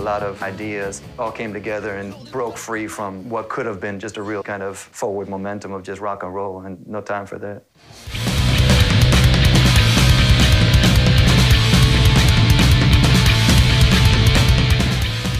lot 0.00 0.22
of 0.22 0.42
ideas 0.42 1.02
all 1.18 1.32
came 1.32 1.52
together 1.52 1.96
and 1.96 2.14
broke 2.32 2.56
free 2.56 2.86
from 2.86 3.28
what 3.28 3.48
could 3.48 3.66
have 3.66 3.80
been 3.80 4.00
just 4.00 4.16
a 4.16 4.22
real 4.22 4.42
kind 4.42 4.62
of 4.62 4.78
forward 4.78 5.28
momentum 5.28 5.72
of 5.72 5.82
just 5.82 6.00
rock 6.00 6.22
and 6.22 6.34
roll, 6.34 6.60
and 6.60 6.86
no 6.86 7.00
time 7.00 7.26
for 7.26 7.38
that. 7.38 7.64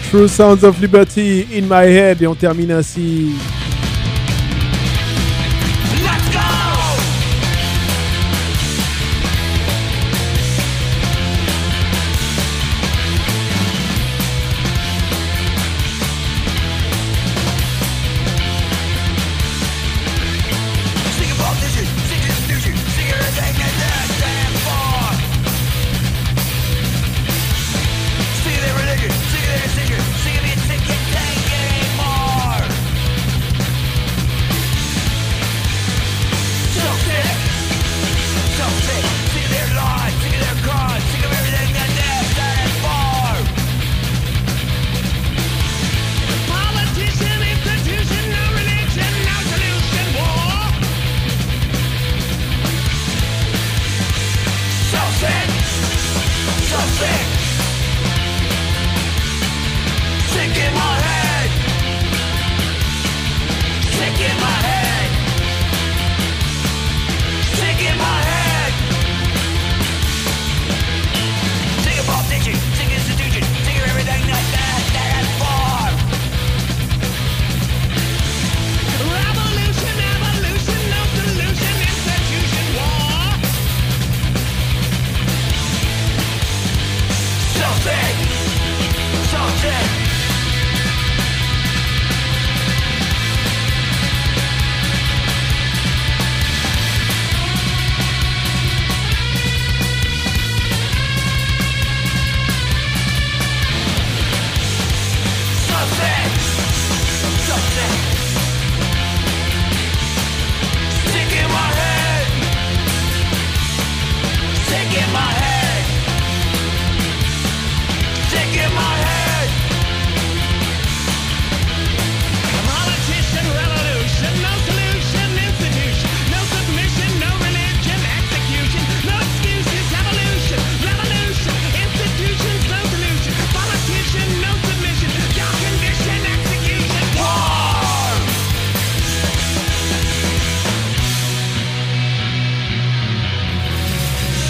True 0.09 0.27
Sounds 0.27 0.63
of 0.63 0.79
Liberty 0.81 1.47
in 1.57 1.69
my 1.69 1.83
head. 1.83 2.21
Et 2.21 2.25
on 2.27 2.35
termine 2.35 2.71
ainsi. 2.71 3.60